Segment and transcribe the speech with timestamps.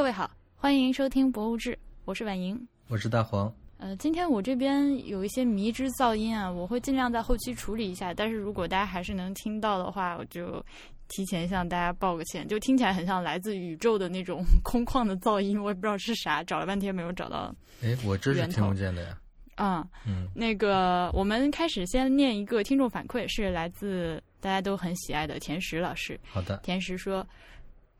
[0.00, 1.74] 各位好，欢迎收听《博物志》，
[2.06, 2.58] 我是婉莹，
[2.88, 3.54] 我是大黄。
[3.76, 8.14] 呃，今天我这边有一些迷之噪音啊，我会尽量在后期处理一下。
[8.14, 10.64] 但是如果大家还是能听到的话，我就
[11.08, 17.54] 提前向大家报个歉，就听起来很像来自宇宙的那种空旷的噪音，我也不知道是啥，找了半天没有找到。
[17.82, 19.18] 哎，我这是听不见的呀。
[19.56, 26.18] 啊，嗯，那个，我们开始先念一个听众反馈，是来自大家都很喜爱的甜食老师。
[26.26, 27.26] 好的，甜食说：“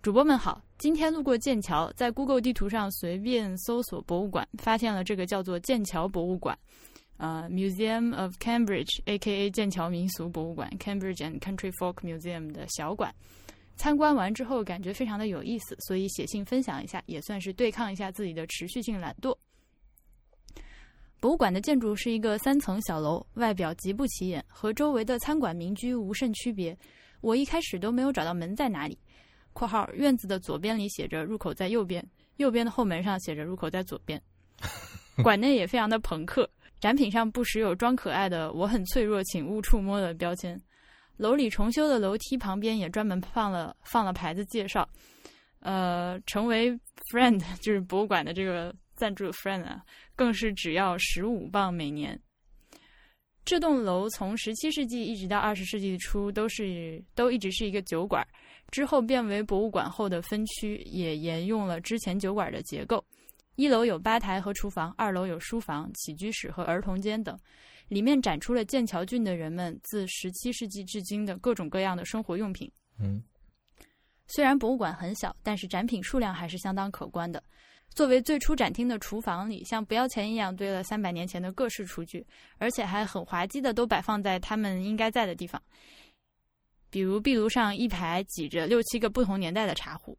[0.03, 6.59] 主播们好，今天路过剑桥，在 Google 地图上随便搜索博物馆，发现了这个叫做剑桥博物馆，
[7.19, 9.51] 呃，Museum of Cambridge，A.K.A.
[9.51, 13.15] 剑桥民俗博物馆 （Cambridge and Country Folk Museum） 的小馆。
[13.77, 19.37] 参观完之后，感觉非常的有意思，所以写信分享一下，也算是对抗一下自己的持续性懒惰。”
[21.21, 26.75] 博物馆的建筑是一个三层小楼，外表极不起眼，和周围的餐馆民居无甚区别。
[27.21, 28.99] 我一开始都没有找到门在哪里。
[29.53, 32.05] （括号院子的左边里写着入口在右边，
[32.37, 34.21] 右边的后门上写着入口在左边。
[35.23, 36.49] ）馆内也非常的朋克，
[36.81, 40.61] 展品上不时有装可爱的“我很脆弱，请勿触摸”的标签。
[41.17, 44.89] 楼里重修的楼梯旁边也专门放了放了牌子介绍，
[45.61, 46.73] 呃，成为
[47.13, 48.75] friend 就是博物馆的这个。
[48.97, 49.83] 赞助 friend 啊，
[50.15, 52.21] 更是只要十五磅每年。
[53.47, 58.23] 这栋楼从十七世纪一直到二十世纪初都是都一直是一个酒馆，
[58.71, 63.05] 之后变为博物馆后的分区也沿用了之前酒馆的结构。
[63.57, 67.39] 一楼有吧台和厨房，二楼有书房、起居室和儿童间等，
[67.89, 72.71] 里面展出了剑桥郡的人们自十七世纪至今的各种各样的生活用品。
[72.99, 73.23] 嗯，
[74.27, 77.43] 虽然博物馆很小，但是展品数量还是相当可观的。
[77.93, 82.25] 作为最初展厅的厨房里，像不要钱一样堆了三百年前的各式厨具，
[82.59, 85.61] 而且还很滑稽的都摆放在他们应该在的地方。
[86.91, 90.19] 比如壁炉上一排挤着六七个不同年代的茶壶，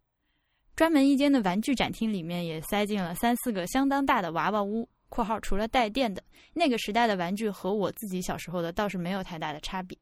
[0.76, 9.98] 专门一间的玩具展厅里面也塞进了三四个相当大的娃娃屋（括号除了带电的那个时代的玩具和我自己小时候的倒是没有太大的差别）。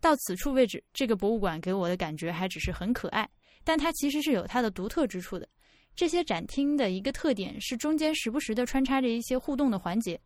[0.00, 3.26] 到此处为止，这个博物馆给我的感觉还只是很可爱，
[3.62, 5.48] 但它其实是有它的独特之处的。
[5.96, 10.20] 这些展厅的一个特点是，中间时不时的穿插着一些互动的环节，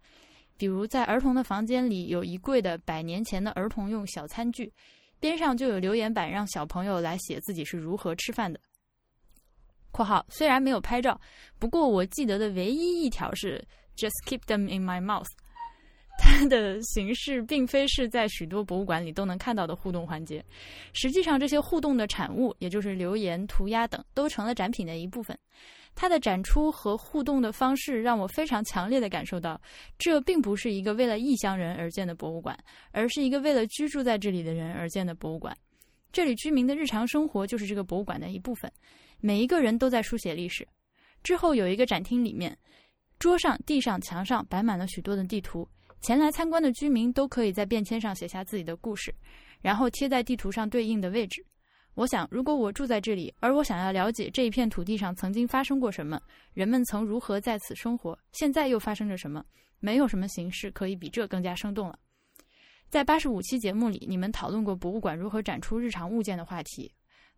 [0.57, 4.73] 比如在儿童的房间里有一柜的百年前的儿童用小餐具，
[5.21, 8.61] 边上就有留言板，让小朋友来写自己是如何吃饭的。
[9.91, 11.21] （括号虽然没有拍照，
[11.59, 13.65] 不过我记得的唯一一条是
[13.97, 15.29] “Just keep them in my mouth”。
[16.21, 20.45] 它的形式并非是在许多博物馆里都能看到的互动环节，
[20.93, 25.39] 实际上这些互动的产物，也就是留言、涂鸦等，都成了展品的一部分。
[26.01, 29.61] 它的展出和互动的方式让我非常强烈的感受到，
[29.99, 32.57] 这并不是一个为了异乡人而建的博物馆，
[32.93, 35.53] 而是一个为了居住在这里的人而建的博物馆。
[36.13, 38.71] 这里居民的日常生活就是这个博物馆的一部分，
[39.19, 40.65] 每一个人都在书写历史。
[41.25, 42.57] 之后有一个展厅，里面
[43.19, 45.69] 桌上、地上、墙上摆满了许多的地图。
[46.01, 49.13] 前来参观的居民都可以在便签上写下自己的故事，
[49.61, 51.45] 然后贴在地图上对应的位置。
[51.99, 56.23] 我想，如果我住在这里，而我想要了解这一片土地上曾经发生过什么，
[56.55, 59.45] 人们曾如何在此生活，现在又发生着什么，
[59.81, 61.99] 没有什么形式可以比这更加生动了。
[62.89, 66.89] 在八十五期节目里，你们讨论过博物馆如何展出日常物件的话题，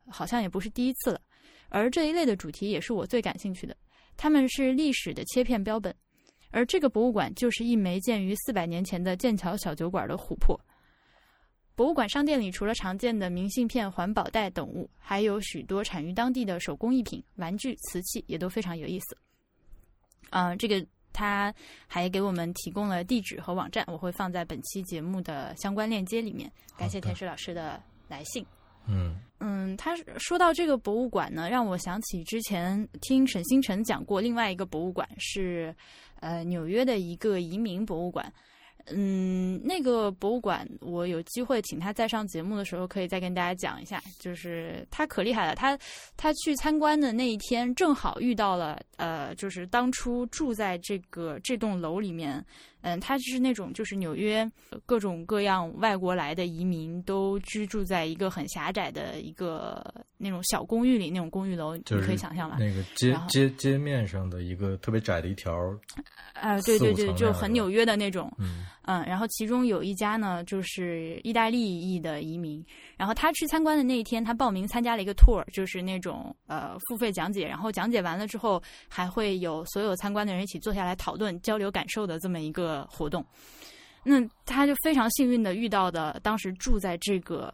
[0.08, 1.20] 好像也不是第一次了。
[1.70, 3.74] 而这一类的主题也是我最感兴趣的，
[4.14, 5.94] 它们是历史的切片标本。
[6.50, 10.60] 而这个博物馆就是一枚建于四百年前的剑桥小酒馆的琥珀。
[11.74, 19.16] 博物馆商店里除了常见的明信片、环保袋等物，还有许多产于当地的手工艺品、玩具、瓷器，也都非常有意思。
[20.30, 21.54] 嗯，这个他
[21.86, 26.50] 还给我们提供了地址和网站，我会放在本期节目的相关链接里面。
[26.76, 28.44] 感谢田石老师的来信。
[28.86, 35.74] 嗯嗯，他说到这个博物馆呢，让我想起之前听沈星辰讲过另外一个博物馆是。
[36.22, 38.30] 呃，纽约的一个移民博物馆，
[38.92, 44.02] 嗯，那个博物馆，我有机会请他再上节目的时候，可以再跟大家讲一下。
[44.18, 45.78] 就是他可厉害了，他
[46.16, 52.44] 他去参观的那一天，正好遇到了，呃，就是当初住在这个这栋楼里面。
[52.82, 54.50] 嗯，他就是那种，就是纽约
[54.86, 59.84] 各种各样外国来的移民都居住在一个很狭窄的一个
[60.16, 62.56] 那种小公寓里，那种公寓楼，你可以想象吧？
[62.58, 65.52] 那个街街街面上的一个特别窄的一条，
[66.32, 72.64] 啊，对对对，就很纽约的那种，嗯嗯，然后其中有一家呢，就是意大利裔的移民，
[72.96, 82.69] 然后他去参观的那一天，他报名参加了一个 tour，就是那种呃付费讲解，然后讲解完了之后，还会有所有参观的人一起坐下来讨论交流感受的这么一个。
[82.70, 83.24] 的活动，
[84.04, 87.52] 那他就非常幸运的遇到的当时住在这个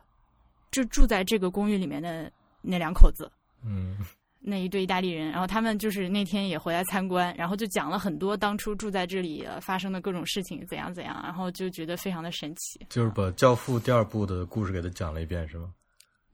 [0.70, 2.30] 就住在这个公寓里面的
[2.60, 3.30] 那两口子，
[3.64, 3.96] 嗯，
[4.40, 12.86] 那一对意大利人，然后他们就是那天也回来参观，然后就讲了很多当初住在这里发生的各种事情，怎样怎样，然后就觉得非常的神奇。
[12.90, 15.72] 就是把《教父》第二部的故事给他讲了一遍，是吗？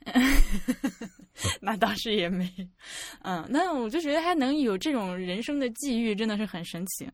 [1.60, 2.52] 那倒是也没，
[3.22, 7.08] 嗯，那我就觉得还能有这种人生的际遇，真的是很神奇。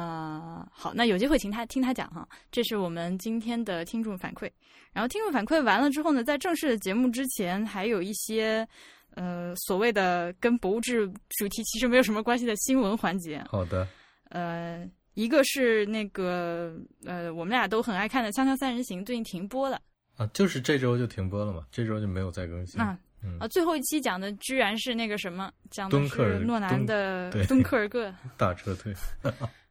[0.00, 4.50] 啊，好，那有机会请他听他讲哈，这是我们今天的听众反馈。
[4.92, 8.66] 然后听众反馈完了之后呢，在正式的节目之前，还有一些。
[9.14, 13.42] 呃，所谓的跟博物志主题其实没有什么关系的新闻环节。
[13.48, 13.88] 好的。
[14.28, 16.76] 呃，一个是那个
[17.06, 19.80] 呃，我们俩都很爱看的《锵锵三人行》，最近停播了。
[20.18, 22.78] 啊，就是这周就停播了嘛，这周就没有再更新。
[22.78, 22.98] 啊，
[23.40, 28.94] 啊，最后一期讲的居然是那个什么，讲的是诺兰的《敦刻尔克 》大撤退。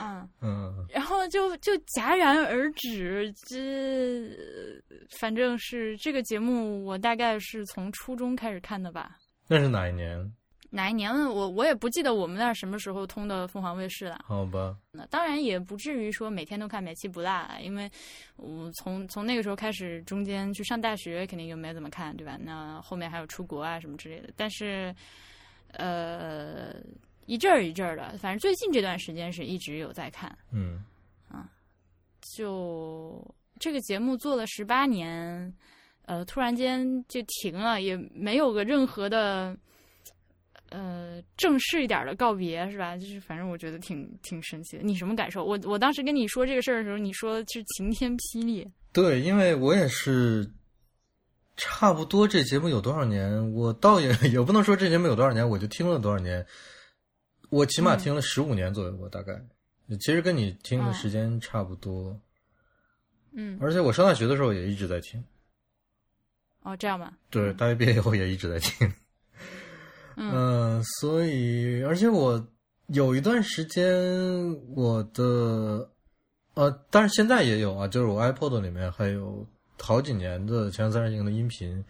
[0.00, 4.30] 嗯嗯，然后就就戛然而止，这
[5.18, 9.16] 反正是这个节目，我大概是从初中开始看的吧。
[9.48, 10.32] 那是哪一年？
[10.70, 11.12] 哪一年？
[11.12, 14.24] 我我也不记得我们那什么时候通的凤凰卫视了。
[14.24, 14.76] 好吧。
[14.92, 17.90] 那当然也不至于说每天都看每期不落，因为
[18.36, 22.36] 我从从那个时候开始，中间去上大学肯定就没怎么看，对吧？
[22.40, 24.94] 那后面还有出国啊什么之类的，但是
[25.72, 26.74] 呃。
[27.26, 30.36] 一阵儿一阵儿的，反正最近这段时间是一直有在看。
[30.52, 30.82] 嗯，
[31.28, 31.48] 啊，
[32.36, 35.54] 就这个节目做了十八年，
[36.06, 39.56] 呃，突然间就停了，也没有个任何的
[40.70, 42.96] 呃正式一点的告别，是吧？
[42.96, 44.82] 就是反正我觉得挺挺神奇的。
[44.82, 45.44] 你什么感受？
[45.44, 48.66] 我我当时跟你说这个事儿的时候，你说是晴天霹雳。
[48.92, 50.48] 对，因为我也是
[51.56, 56.44] 差不多这节目有多少年，我倒也 也不能说这节目有多少年，我就听了多少年。
[57.50, 59.40] 我起码听了十五年左右，我大概，
[60.00, 62.18] 其实跟你听的时间差不多。
[63.32, 65.22] 嗯，而且我上大学的时候也一直在听。
[66.62, 67.12] 哦，这样吧。
[67.30, 68.92] 对，大学毕业以后也一直在听。
[70.16, 72.46] 嗯，所以，而且我
[72.86, 73.92] 有一段时间，
[74.74, 75.90] 我的，
[76.54, 79.44] 呃，但是现在也有啊，就是我 iPod 里面还有
[79.80, 81.84] 好几年的《前三人行》的音频，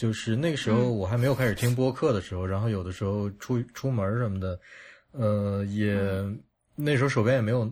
[0.00, 4.58] 就是那个时候我还没有开始听播客的时候，然后有的时候出出门什么的。
[5.12, 5.94] 呃，也
[6.74, 7.70] 那时候手边也没有，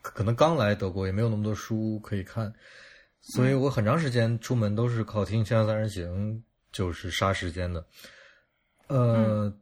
[0.00, 2.52] 可能刚来德国也没有那么多书可以看，
[3.20, 6.34] 所以我很长时间出门都是靠听《锵锵三人行》，
[6.72, 7.86] 就是杀时间的。
[8.88, 9.54] 呃，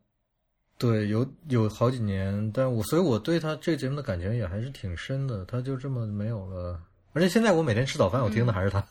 [0.79, 5.45] 对，有有好几年，但我所以我对他这个节目的感情也还是挺深的。
[5.45, 6.81] 他就这么没有了，
[7.13, 8.83] 而且现在我每天吃早饭我听的还是他。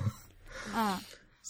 [0.74, 0.98] 嗯。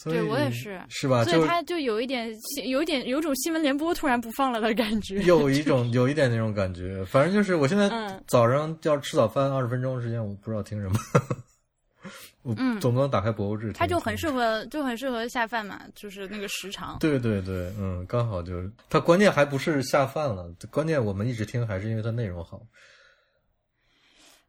[0.04, 1.24] 对我也是，是吧？
[1.24, 2.34] 所以他就有一点，
[2.66, 5.22] 有一点，有种新闻联播突然不放了的感觉。
[5.24, 7.04] 有一种，有一点那种感觉。
[7.04, 7.88] 反正就是，我现在
[8.26, 10.98] 早上要吃早饭，二十分钟时间，我不知道听什么。
[12.42, 13.72] 我总不能打开博物志。
[13.72, 16.96] 它就很适合，就很适合下饭嘛，就是那个时长。
[16.98, 18.68] 对对对，嗯，刚好就是。
[18.90, 22.60] 他关键还不是下饭了，关键我们一直听，还是因为它内容好。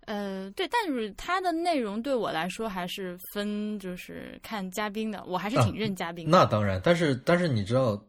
[0.06, 6.30] 呃，对，但是它的内容对我来说还是分，就是看嘉宾的，我还是挺认嘉宾。
[6.30, 8.04] 那当然，但是但是你知道，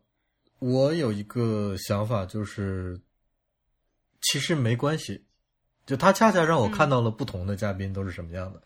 [0.59, 3.01] 我有一个想法，就是
[4.21, 5.25] 其实没关系，
[5.87, 8.63] 就他恰恰让我看到了不同的嘉宾都是什么样的。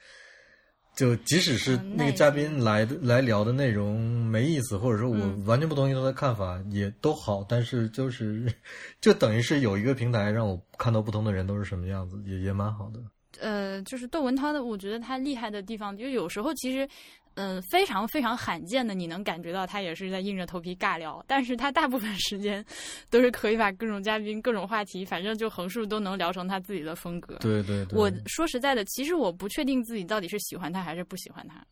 [0.97, 8.53] 就即使是那个嘉宾来的来聊的内容没意思，或者说我完全不同意他的看法，也都好，但是就是
[9.01, 13.01] 就等于是有一个平台让我看到不同的人都是什么样子，也也蛮好的。
[13.41, 16.89] 呃，就是窦文涛的，我觉得他厉害的地方，就有时候其实，
[17.35, 22.65] 嗯，非常非常罕见的，你能感觉到他也是在硬着头皮尬聊，但是他大部分时间
[23.11, 27.37] 都是可以把各种嘉宾、各种话题，反正就横竖都能聊成他自己的风格。
[27.37, 27.99] 对对对。
[27.99, 31.65] 我说实在的，其实我不确定自己到底是喜欢他还是不喜欢他。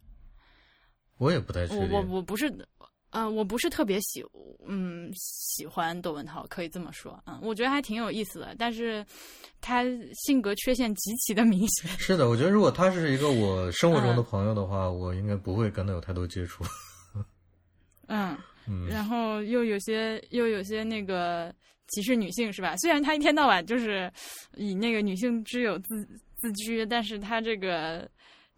[1.18, 1.90] 我也不太确定。
[1.90, 2.52] 我我不是。
[3.10, 4.22] 嗯，我不是特别喜，
[4.66, 9.04] 嗯，喜欢窦文涛，可以这么说，嗯，我觉得还挺有意思的，但是
[9.60, 9.84] 他
[10.26, 11.88] 性格缺陷极其的明显。
[11.98, 16.62] 是的，我觉得如果他是一个我生活中的朋友的话，我应该不会跟他有太多接触。
[18.08, 18.36] 嗯
[18.68, 21.54] 嗯，然后又有些又有些那个
[21.88, 22.76] 歧视女性是吧？
[22.76, 24.12] 虽然他一天到晚就是
[24.56, 28.06] 以那个女性之友自自居，但是他这个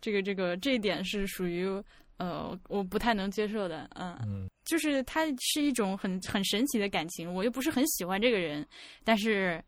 [0.00, 1.80] 这个这个这一点是属于。
[2.18, 8.66] 呃，我不太能接受的，嗯，就是他是一种很很神奇的感情，我又不是很喜欢这个人，
[9.04, 9.62] 但是，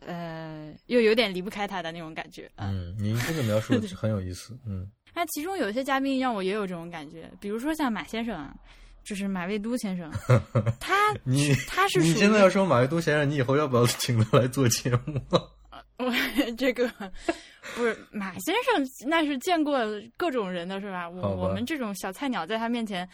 [0.00, 2.50] 呃，又有点离不开他的那种感觉。
[2.56, 4.90] 嗯，您这个描述很有意思，嗯。
[5.14, 8.48] 那其中有些嘉宾让我也有这种感觉，比如说像马先生，
[9.02, 10.08] 就是马未都先生，
[10.78, 15.20] 他你他是你现在要说马未都先生，你以后要不要请他来做节目？
[15.98, 16.12] 我
[16.56, 16.88] 这个
[17.74, 19.80] 不是马先生，那是见过
[20.16, 21.08] 各种人的是吧？
[21.08, 23.08] 我我们这种小菜鸟在他面前，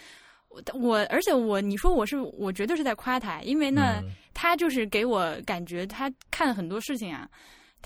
[0.49, 7.29] 我我而且我你说我是我绝对是在夸他，因为呢，嗯他就是给我感觉他看很多事情啊，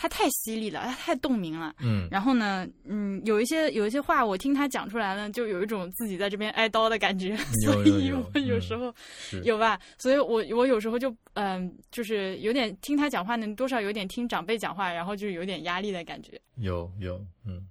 [0.01, 1.75] 他太犀利了，他太洞明了。
[1.81, 2.07] 嗯。
[2.09, 7.37] 然后呢，嗯，有一些有一些话我听他讲出来呢，就有一种自己在这边挨刀的感觉，
[7.67, 9.43] 有 所以我有嗯时候、是。
[9.43, 16.41] 有吧，所以我我有时候就嗯、就是有点听他讲话呢，多少有点听长辈讲话，然后就有点压力的感觉。
[16.59, 17.67] 有有嗯。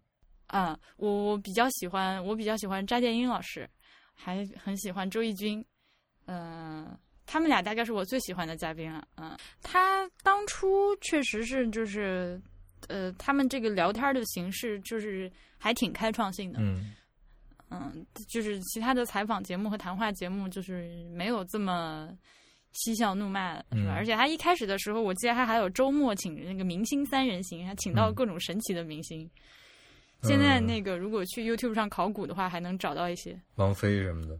[0.47, 3.69] 啊、我我比较喜欢，我比较喜欢张建英老师，
[4.13, 5.63] 还很喜欢周轶君，
[6.25, 6.87] 嗯、
[7.27, 9.07] 他们俩大概是我最喜欢的嘉宾了。
[9.17, 12.41] 嗯、他当初确实是就是，
[12.87, 16.59] 呃，他们这个聊天的形式就是还挺开创性的。
[16.61, 16.95] 嗯
[17.69, 22.09] 嗯，就是其他的采访节目和谈话节目，就是没有这么
[22.71, 23.65] 嬉笑怒骂，是吧？
[23.71, 29.29] 嗯而且他一开始的时候，我记得他还有周末请那个明星三人行，还请到嗯各种神奇的明星。
[30.23, 34.39] 现在那个如果去 YouTube 上考古的话，还能找到一些，王菲什么的，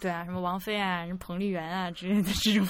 [0.00, 2.66] 对啊，什么王菲啊、什么彭丽媛啊之类的这种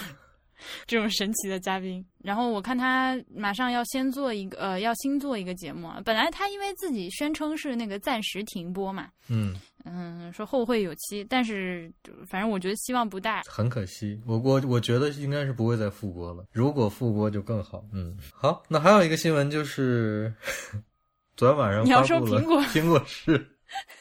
[0.87, 2.05] 这种神奇的嘉宾。
[2.23, 6.01] 然后我看他马上要先做一个呃，要新做一个节目啊。
[6.05, 11.91] 本来他因为自己宣称是那个暂时停播嘛，嗯，嗯，说后会有期，但是
[12.29, 13.43] 反正我觉得希望不大。
[13.47, 16.45] 很可惜，我我我觉得应该是不会再复播了。
[16.53, 17.83] 如果复播就更好。
[17.93, 20.35] 嗯，好，那还有一个新闻就是，
[21.37, 23.39] 昨天晚上你要说苹果苹果是，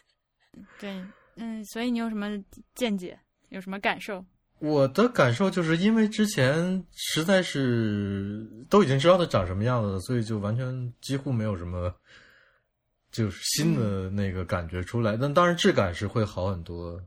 [0.78, 1.02] 对，
[1.40, 2.28] 嗯，所以你有什么
[2.76, 3.18] 见解？
[3.50, 4.24] 有什么感受？
[4.60, 11.96] 我的感受就是因为之前实在是都已经知道它长什么样子了，所以就完全几乎没有什么
[13.10, 15.16] 就是新的那个感觉出来。
[15.16, 17.02] 但当然质感是会好很多，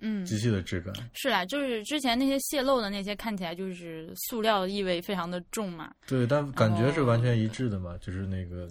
[0.00, 0.92] 嗯，机器的质感。
[1.14, 5.92] 是啦，就是之前那些泄露的那些看起来就是塑料意味非常的重嘛。
[6.06, 8.68] 对，但感觉是哦完全一致的嘛，就是那个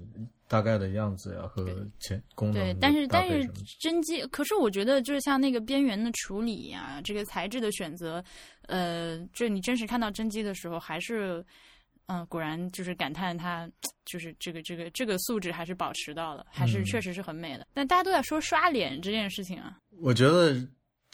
[0.48, 1.66] 大概的样子呀和
[2.00, 8.24] 前功能，对但是但是真机，可是我觉得就是像那个边缘的处理呀、这个材质的选择，
[8.68, 11.44] 呃，就你真实看到真机的时候，还是，
[12.06, 13.68] 嗯、果然就是感叹它
[14.06, 17.66] 就是这个这个这个素质还是保持到了，还是嗯确实是很美的。
[17.74, 20.56] 但大家都在说刷脸这件事情啊，我觉得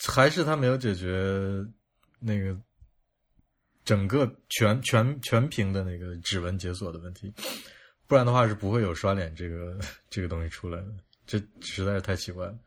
[0.07, 1.65] 还是他没有解决
[2.19, 2.57] 那个
[3.83, 7.33] 整个全全全屏的那个指纹解锁的问题，
[8.07, 9.77] 不然的话是不会有刷脸这个
[10.09, 10.87] 这个东西出来的，
[11.25, 12.57] 这实在是太奇怪了。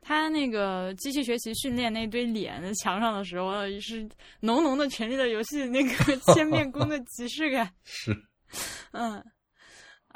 [0.00, 4.08] 他那个机器学习训练那堆脸在墙上的时候，是
[4.40, 7.70] 浓浓的《权力的游戏》那个 千面弓的即视感。
[7.84, 8.16] 是，
[8.92, 9.22] 嗯，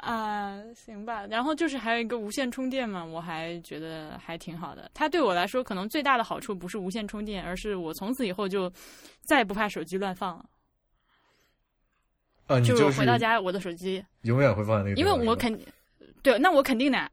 [0.03, 1.25] 啊、行吧。
[1.27, 4.91] 然后就是还有一个无线充电嘛，我还觉得还挺好的。
[4.93, 8.71] 它对我来说，可能最大的好处不是无线充电，而是我从此以后就
[9.21, 10.45] 再也不怕手机乱放了。
[12.47, 15.57] 啊，你就是回到家，我的手机，永远会放在那个因为我肯
[16.21, 17.09] 对，那我肯定的。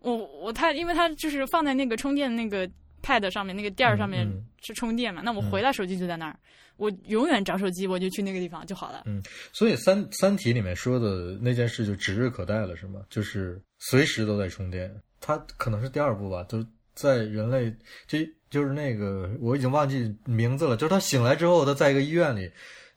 [0.00, 2.68] 我我它，因为它就是放在那个充电那个
[3.02, 5.22] pad 上面，那个垫儿上面嗯嗯是充电嘛。
[5.22, 6.38] 那我嗯回来手机就在那儿，
[6.76, 9.02] 我永远找手机，我就去那个地方就好了。
[9.06, 13.00] 嗯所以三《三体》里面说的那件事就指日可待了，是吗？
[13.10, 14.94] 就是随时都在充电。
[15.20, 17.74] 它可能是第二部吧，就是在人类，
[18.06, 22.50] 这就是那个我已经忘记名字了，就是他醒来之后，他在一个医院里，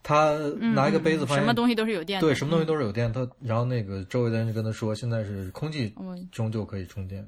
[0.03, 3.11] 他嗯拿一个杯子，嗯发现什么东西都是有电的，对，什么东西嗯都是有电。
[3.13, 5.93] 他然后那个周围的人就跟他说，现在是空气
[6.31, 7.25] 中就可以充电。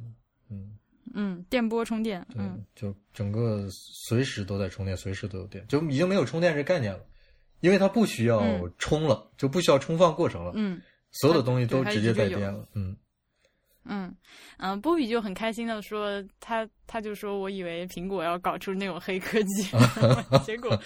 [0.51, 0.71] 嗯，
[1.13, 6.99] 嗯，电波充电，对，嗯就整个随时都在充电，随时都有电，就已经没有充电这概念了，
[7.61, 10.51] 因为它不需要嗯充了，就不需要充放过程了。
[10.55, 12.67] 嗯所有的东西都直接一直就有带电了。
[12.75, 12.95] 嗯，
[13.85, 14.15] 嗯
[14.57, 19.63] 嗯，波比就很开心的说，他他就说我以为苹果要搞出那种黑科技，
[20.45, 20.79] 结果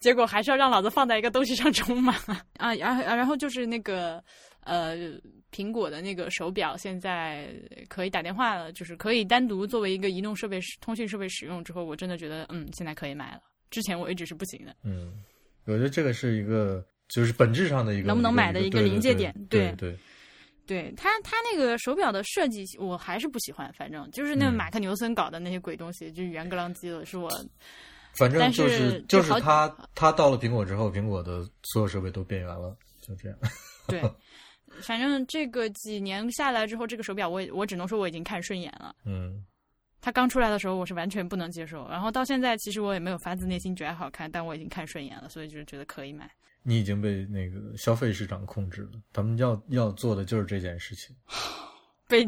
[0.00, 2.14] 结果还是要让老子放在一个东西上充嘛
[2.56, 4.24] 啊，然后然后就是那个
[4.68, 5.18] 呃。
[5.50, 7.48] 苹果的那个手表现在
[7.88, 11.64] 可以打电话了，就是可以单独作为一个移动设备、通讯设备使用。
[11.64, 13.40] 之后，我真的觉得，嗯，现在可以买了。
[13.70, 14.76] 之前我一直是不行的。
[14.84, 15.24] 嗯，
[15.64, 19.96] 我觉得这个是一个，就是本质上的一个能不能买的一个临界点对对
[20.66, 27.30] 对，对它，它那个手表的设计我还是不喜欢，反正就是那马克牛森搞的那些鬼东西，就是圆格啷机的，是我
[28.12, 33.38] 反正但就是就是他他到了苹果之后，苹果的所有设备都变圆了，就这样。
[33.86, 34.02] 对。
[34.82, 38.94] 反正这个几年下来之后，这个手表我也我只能说我已经看顺眼了。
[39.04, 39.44] 嗯
[40.00, 46.30] 它刚出来的时候我是完全不能接受，然后到现在其实我也没有发自内心觉得好看，但我已经看顺眼了，所以就是觉得可以买。
[46.62, 51.14] 你已经被那个消费市场控制了，他们要要做的就是这件事情。
[52.06, 52.26] 被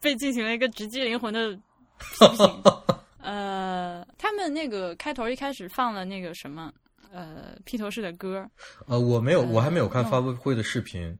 [0.00, 2.62] 被进行了一个直击灵魂的批评。
[3.20, 6.72] 呃，他们那个开头一开始放了那个什么，
[7.12, 8.48] 呃，披头士的歌，
[8.86, 11.16] 呃，我没有，我还没有看嗯发布会的视频。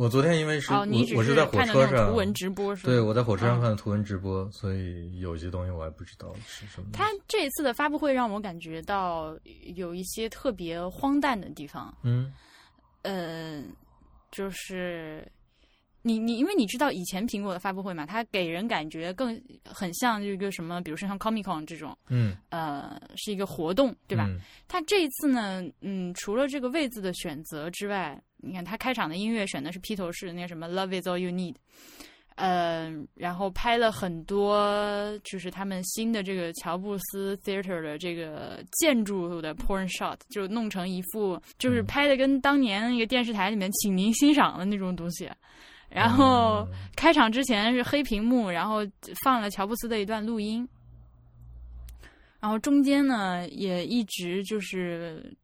[0.00, 2.90] 我昨天因为是、哦，你只我我是在火车上，图文直播是吧？
[2.90, 6.88] 对，我在火车上嗯看的图文直播，所以有些东西我还不知道是什么。
[6.90, 9.38] 他这一次的发布会让我感觉到
[9.74, 12.32] 有一些特别荒诞的地方，嗯
[13.02, 13.62] 呃，
[14.30, 15.22] 就是
[16.02, 24.26] 你你因为你知道以前苹果的发布会嘛，它给人感觉更很像一个什么，比如说像 Comic Con 这种，嗯，呃，是一个活动，对吧？
[24.28, 31.56] 嗯它这一次呢，嗯，除了这个位置的选择之外，你看它开场的音乐选的是披头士那个什么 Love Is All You Need，
[32.36, 45.28] 呃，然后拍了很多就是他们新的这个乔布斯 Theater 的这个建筑的 porn shot，就弄成一副就是拍的跟当年那个电视台里面请您欣赏的那种东西。
[45.90, 46.66] 然后
[46.96, 48.86] 开场之前是黑屏幕，然后
[49.24, 50.66] 放了乔布斯的一段录音，
[52.40, 55.36] 然后中间呢也一直就是，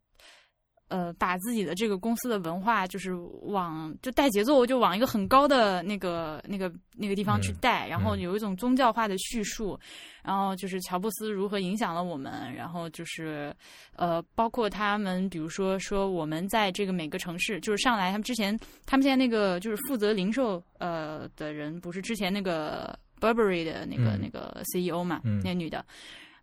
[0.89, 3.13] 呃，把自己的这个公司的文化就是
[3.43, 9.79] 往就带节奏，就往一个很高的那个那个那个地方去嗯带，然后嗯有一种宗教化的叙述，
[10.23, 13.53] 然后就是乔布斯如何影响了我们，然后就是
[13.97, 25.85] 呃，包括他们，比如说说我们在这个每个城市，就是上来他们之前他们现在那个就是负责零售呃的人，不是之前那个 Burberry 的那个、嗯那个 CEO 嘛，嗯那女的。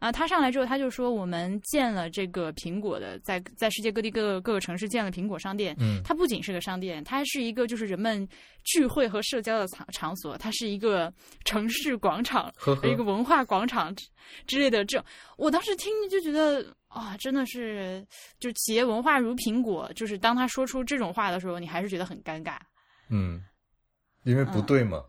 [0.04, 5.74] 啊，他上来之后，他就说我们建了这个苹果的，在在世界各地各个各个城市建了苹果商店。
[5.80, 8.28] 嗯它不仅是个商店，它是一个就是人们
[8.66, 11.10] 聚会和社交的场场所，它是一个
[11.46, 14.06] 城市广场，呵呵一个文化广场之
[14.46, 14.84] 之类的。
[14.84, 15.02] 这
[15.38, 18.06] 我当时听就觉得啊，真的是
[18.42, 22.58] 就企业文化如苹果，就是当他说出这种话的时候，你还是觉得很尴尬，
[23.10, 23.42] 嗯，
[24.26, 25.02] 因为不嗯对嘛。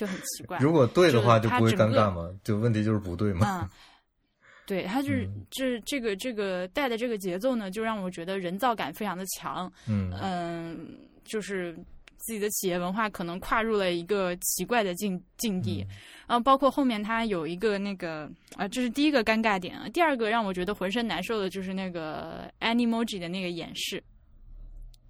[0.00, 0.56] 就很奇怪。
[0.58, 2.26] 如果对的话，就就是不会尴尬嘛。
[2.42, 3.60] 就问题就是不对嘛。
[3.60, 3.68] 嗯，
[4.66, 9.70] 对，他就是嗯这这个这个带的这个节奏呢，就让我觉得人造感非常的强。
[9.86, 11.74] 嗯嗯，就是
[12.16, 15.84] 自己的企业文化可能跨入了一个奇怪的境境地。
[15.86, 15.94] 嗯
[16.30, 19.88] 然后包括后面他有一个那个啊，这是第一个尴尬点啊。
[19.88, 24.00] 第二个让我觉得浑身难受的就是那个 Animoji 的那个演示，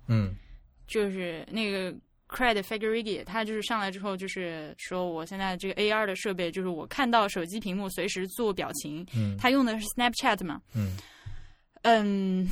[0.08, 0.34] 嗯
[0.88, 1.94] 就是那个
[2.30, 9.36] Craig Federighi，他就是上来之后就是说，我现在这个 AR 的设备，就是我看到手机屏幕随时做表情，嗯。
[9.36, 10.96] 他用的是 Snapchat 嘛，嗯。
[11.82, 12.46] 嗯，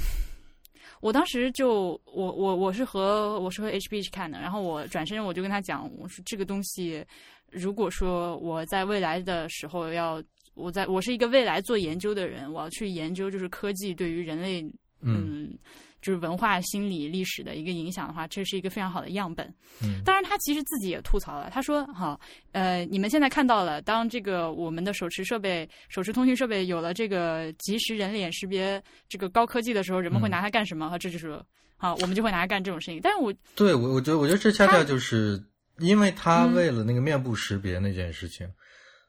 [1.00, 7.04] 我当时就我我我是和我是和 HB 去看的，然后我转身我就跟他讲，我说这个东西，
[7.50, 10.22] 如果说我在未来的时候要
[10.54, 14.60] 我在我是一个未来做研究的人，我要去研究就是科技对于人类
[15.02, 15.46] 嗯。
[15.52, 15.58] 嗯
[16.00, 19.46] 就是文化、心理、历史的一个影响的话，这是一个非常好的样本。
[19.82, 22.18] 嗯当然，他其实自己也吐槽了，他说：“好，
[22.52, 30.88] 呃，你们现在看到了，当这个我们的手持设备、手持通讯设备有了这个即时人脸识别这个高科技的时候，人们会嗯拿它干什么？
[30.88, 31.42] 哈、这就是
[31.76, 33.00] 好，我们就会拿它干这种事情。
[33.02, 35.42] 但是我对我我觉得我觉得这恰恰就是
[35.78, 38.48] 因为他嗯为了那个面部识别那件事情，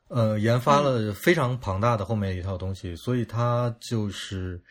[0.07, 4.61] 呃，研发了非常庞大的后面一套东西，所以他就是。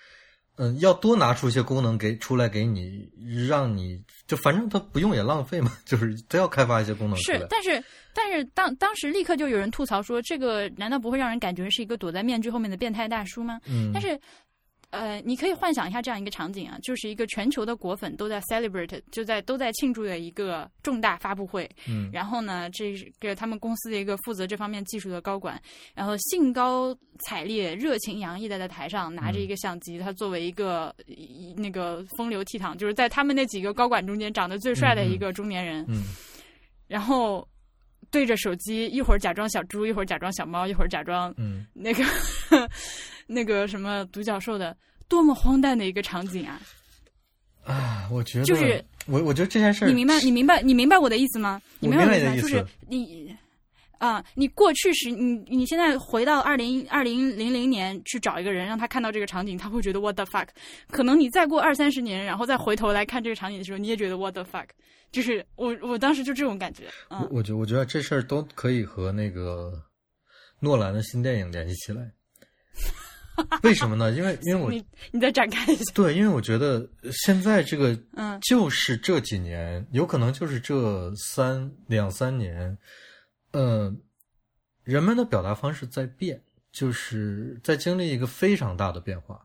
[0.59, 3.09] 嗯，要多拿出一些功能给出来给你，
[3.49, 7.47] 让你就反正他不用也浪费嘛， 就是都要开发一些功能是，。
[7.49, 13.61] 但是但是当当时立刻就有人吐槽说，这个难道不会让人感觉是一个躲在面具后面的变态大叔吗？
[13.69, 14.19] 嗯，但是，
[14.91, 21.69] 呃，你可以幻想一下这样一个场景啊，就是一个全球的果粉都在 celebrate，就在都在庆祝的一个重大发布会。
[21.87, 22.09] 嗯。
[22.11, 25.61] 然后呢，这个他们公司的一个负责这方面技术的高管，
[25.95, 26.97] 然后兴高
[27.27, 36.05] 采烈、热情洋溢的在台上拿着一个相机，他作为一个一那个风流倜傥，就是在他们那几个高管中间长得最帅的一个中年人，嗯。
[36.87, 37.47] 然后
[38.11, 41.67] 对着手机，一会儿假装小猪，一会儿假装小猫，一会儿假装嗯。
[41.75, 42.03] 那个
[43.29, 46.61] 那个什么独角兽的，多么荒诞的一个场景啊！
[47.63, 50.19] 啊，我觉得就是我我觉得这件事儿你明白？
[50.21, 50.63] 你明白？
[50.63, 51.61] 你明白我的意思吗？
[51.79, 52.43] 你我明白我的意思？
[52.43, 53.37] 就是你
[53.99, 60.49] 啊，你过去时，你你现在回到二零二零零零年去找一个人，让他看到这个场景，他会觉得 what the fuck。
[60.91, 64.69] 可能你再过二三十年，然后再回头来看这个场景的时候，你也觉得 what the fuck。
[65.11, 69.73] 就是我我当时就这种感觉，嗯我我觉我觉得这事儿都可以和那个
[70.61, 72.11] 诺兰的新电影联系起来。
[73.63, 74.11] 为什么呢？
[74.13, 82.77] 因为因为我你你再展开一下，对，因为我觉得现在这个嗯就是这几年，有可能就是这三两三年，
[83.53, 83.95] 呃，
[84.85, 89.45] 人们的表达方式在变，就是在经历一个非常大的变化。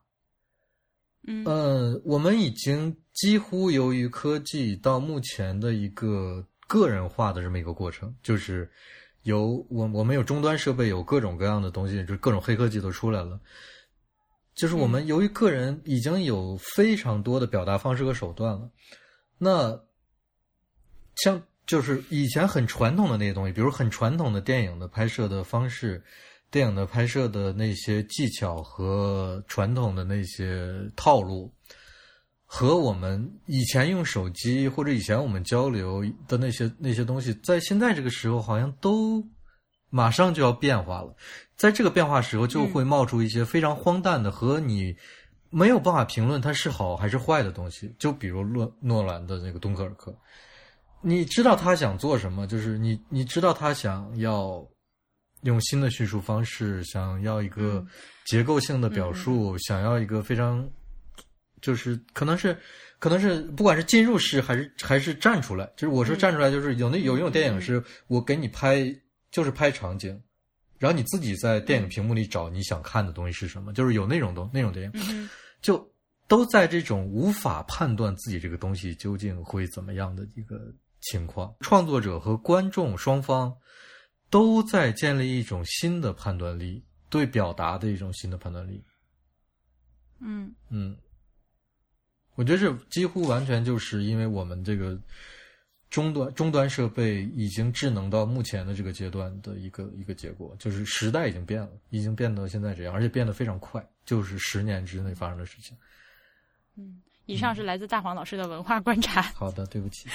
[1.26, 8.70] 嗯呃，我们已经几乎由于科技到目前的一个个人化的这么一个过程，就是
[9.22, 13.40] 有我我们有终端设备，有各种各样的东西，就是各种黑科技都出来了。
[14.56, 18.70] 就是我们由于个人已经有非常多的表达方式和手段了，
[19.38, 19.84] 那
[21.16, 26.04] 像就是以前很传统的那些东西，比如很传统的电影的拍摄的方式，
[26.52, 31.52] 电影的拍摄的那些技巧和传统的那些套路，
[32.46, 39.26] 和我们以前用手机或者以前我们交流的那些那些东西，在现在这个时候好像都
[39.94, 41.16] 马上就要变化了。
[41.56, 44.96] 在这个变化时候，就会冒出一些非常荒诞的和你
[45.52, 47.94] 没有办法评论它是好还是坏的东西。
[48.00, 50.10] 就比如诺诺兰的那个《敦刻尔克》，
[51.02, 54.68] 你知道他想做什么，就是你你知道他想要
[55.44, 57.86] 用新的叙述方式，想要一个
[58.26, 60.68] 结构性的表述，想要一个非常
[61.62, 62.58] 就是可能是
[62.98, 68.84] 可能是不管是进入式还是还是站出来，就是我说站出来，就是有那有一种电影是我给你拍
[69.34, 70.18] 就是拍场景。
[70.80, 75.30] 然后你自己在电影屏幕里找你想看的东西是什么，就是有那种东那种电影，
[75.62, 75.90] 就
[76.28, 80.60] 都在这种无法判断自己这个东西究竟会怎么样的一个
[81.00, 81.56] 情况。
[81.62, 83.56] 创作者和观众双方
[84.30, 88.84] 都在建立一种新的判断力，对表达的一种新的判断力。
[90.20, 90.98] 嗯嗯，
[92.36, 95.00] 我觉得这几乎完全就是因为我们这个。
[95.94, 105.78] 终端终端设备已经智能到目前的这个阶段的一个一个结果，就是时代已经变了，已经变到现在这样，而且变得非常快，就是十年之内发生的事情。
[106.76, 109.22] 嗯，以上是来自大黄老师的文化观察。
[109.36, 110.10] 好的，对不起。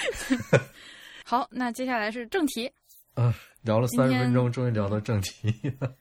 [1.24, 2.68] 好，那接下来是正题。
[3.14, 5.94] 嗯，聊了三十分钟，终于聊到正题了。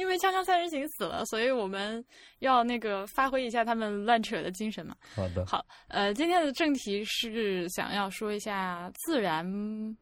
[0.00, 2.02] 因为《锵锵三人行》死了，所以我们
[2.38, 4.96] 要那个发挥一下他们乱扯的精神嘛。
[5.14, 5.44] 好的。
[5.44, 9.44] 好，呃，今天的正题是想要说一下自然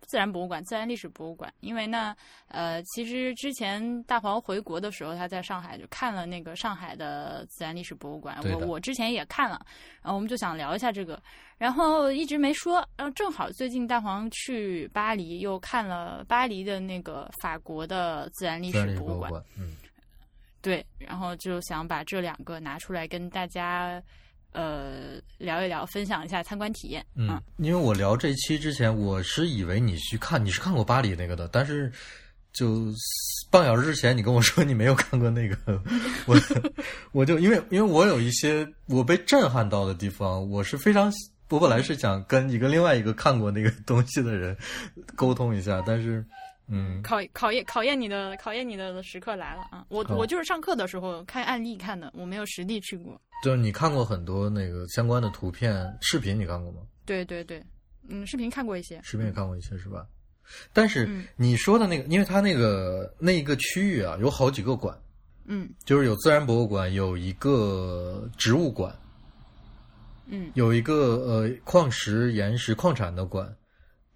[0.03, 1.53] 自然博物馆、自然历史博物馆。
[1.59, 2.15] 因为呢，
[2.47, 8.39] 呃，其实之前大黄回国的时候，他在上海就看了那个上海的自然历史博物馆。
[8.45, 9.61] 我我之前也看了，
[10.01, 11.21] 然后我们就想聊一下这个，
[11.59, 12.87] 然后一直没说。
[12.97, 19.33] 然后正好最近大黄去巴黎，又看了巴黎的那个法国的自然历史博物馆。
[19.59, 19.75] 嗯。
[20.61, 24.03] 对，然后就想把这两个拿出来跟大家，
[24.53, 27.05] 呃，聊一聊，分享一下参观体验。
[27.15, 31.93] 嗯，因为我聊这期之前，我是以为你去看，你是看过巴黎那个的，但是
[32.53, 32.87] 就
[33.51, 35.81] 半小时之前你跟我说你没有看过那个，
[36.27, 36.37] 我
[37.13, 41.13] 我就因为因为我有一些我被震撼到的地方，我是非常，
[41.51, 44.57] 我本来是想跟你跟另外一个看过那个东西的人
[45.15, 46.25] 沟通一下，但是。
[46.71, 49.87] 嗯，考考验考验你的考验你的时刻来了啊！
[49.89, 53.19] 我我就是上课的时候看案例看的，我没有实地去过。
[53.43, 56.81] 就是你看过很多那个相关的图片、视频，你看过吗？
[57.07, 57.65] 对对对，
[58.09, 60.07] 嗯，视频看过一些，视频也看过一些，是吧？
[60.73, 64.95] 但是你说的那个，因为它那个那一个区域啊，有好几个馆，
[65.47, 68.95] 嗯，就是有自然博物馆，有一个植物馆，
[70.27, 73.55] 嗯，有一个呃矿石、岩石、矿产的馆。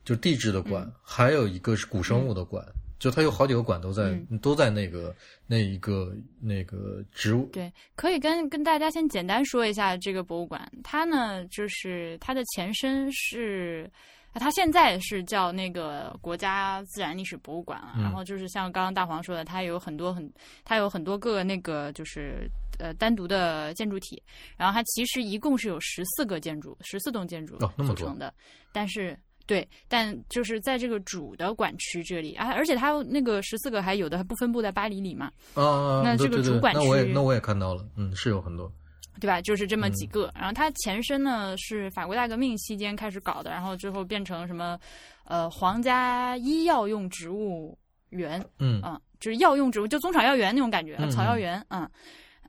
[0.05, 2.65] 就地质的馆，还有一个是古生物的馆，
[2.99, 5.15] 就它有好几个馆都在都在那个
[5.47, 7.47] 那一个那个植物。
[7.53, 13.91] 对，可以跟跟大家先简单说一下这个博物馆，它呢就是它的前身是，
[14.35, 17.93] 它现在是叫那个国家自然历史博物馆了。
[17.97, 20.33] 然后就是像刚刚大黄说的，它有很多很
[20.65, 24.21] 它有很多个那个就是呃单独的建筑体，
[24.57, 28.35] 然后它其实一共是有十四个建筑，十四栋建筑组成的，
[28.73, 29.17] 但是。
[29.53, 35.31] 对，但就是在这个主的管区这里啊，而且它那个十四个还有的还不分布在巴黎里嘛。
[35.53, 38.73] 啊，那这个主管区，那我也那我也看到了，嗯，是有很多，
[39.21, 39.43] 对吧？
[39.43, 40.33] 就是这么几个。
[40.35, 44.79] 然后它前身呢是法国大革命期间开始搞的，然后最后变成什么
[45.27, 47.77] 呃皇家医药用植物
[48.09, 51.87] 园，嗯啊，就是药用植物，就中草药园那种感觉，草药园，嗯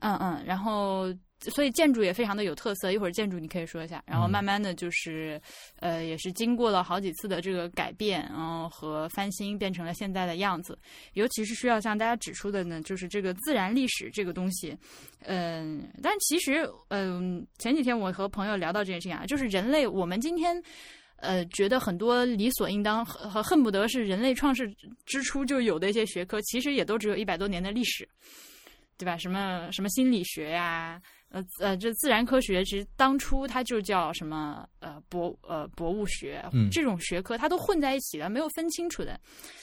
[0.00, 1.14] 嗯嗯，然后。
[1.50, 4.02] 所以建筑也非常的有特色，一会儿建筑你可以说一下。
[4.06, 5.40] 然后慢慢的就是，
[5.80, 10.78] 呃，也是经过了好几次的这个改变，然后和翻新，变成了现在的样子。
[11.12, 14.76] 尤其是需要向大家指出的呢，就是这个自然历史这个东西，
[15.20, 20.62] 嗯，但其实，嗯，前几天我和朋友聊到这件事情啊，就是人类，我们今天，
[21.16, 24.72] 呃，觉得很多理所应当和恨不得是人类创世
[25.06, 28.08] 之初就有的一些学科，其实也都只有一百多年的历史，
[28.98, 29.16] 对吧？
[29.16, 31.00] 什么什么心理学呀？
[31.34, 39.18] 呃呃，这自然科学其实当初它就叫什么呃博呃博物学，这种学科它都混在一起的，没有分清楚的。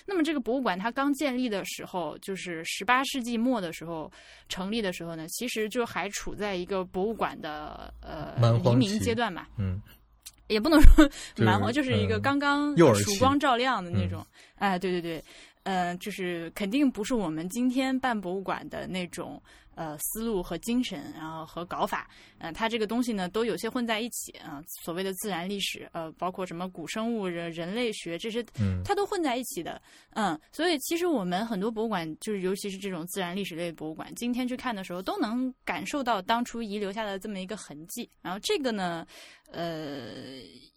[0.06, 4.12] 那么这个博物馆它刚建立的时候，就是十八世纪末的时候
[4.50, 9.48] 成立的时候呢，其实就还处在一个博物馆的呃黎明阶段吧。
[9.58, 9.82] 嗯，
[10.50, 14.26] 也不能说蛮荒，就是一个刚刚曙光照亮的那种。
[14.56, 15.24] 哎，对对对，
[15.64, 19.42] 呃，就是肯定不是我们今天办博物馆的那种。
[19.82, 29.82] 呃思路和精神，然后和搞法，呃，它这个东西呢都有些混在一起啊、所谓的自然历史，呃，包括什么古生物、人人类学这些，嗯它都混在一起的。
[30.12, 38.08] 嗯，所以其实我们很多博物馆，就是尤其是这种自然历史类的博物馆，今天去看的时候，都能感受到当初遗留下的这么一个痕迹。
[38.22, 39.08] 然后这个呢，
[39.52, 40.12] 呃，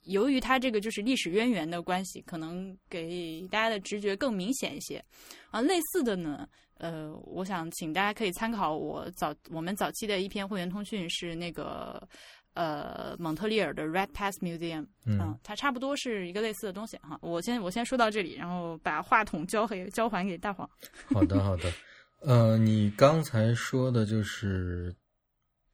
[0.05, 5.05] 由于它这个就是历史渊源的关系，可能给大家的直觉更明显一些。
[5.51, 12.07] 啊，类似的呢，呃，我想请大家可以参考我早我们早期的一篇会员通讯，是那个
[12.55, 17.19] 呃蒙特利尔的 Red Pass Museum，嗯它差不多是一个类似的东西哈。
[17.23, 20.69] 我先我先说到这里，然后把话筒交给交还给大黄。
[21.13, 21.73] 好的，好的。
[22.21, 24.95] 呃，你刚才说的就是，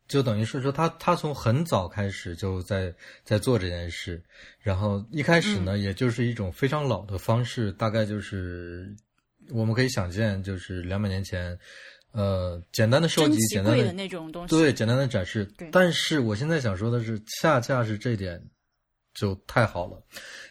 [0.08, 4.20] 就等于是说他他从很早开始就在在做这件事，
[4.58, 8.92] 然后一开始呢，也就是一种非常老的方式，大概就是
[9.52, 11.58] 我们可以想见，就是两百年前，
[12.12, 15.48] 呃，简单的收集，简单的那种东西，对，简单的展示。
[15.70, 18.42] 但是我现在想说的是，恰恰是这点
[19.14, 20.02] 就太好了，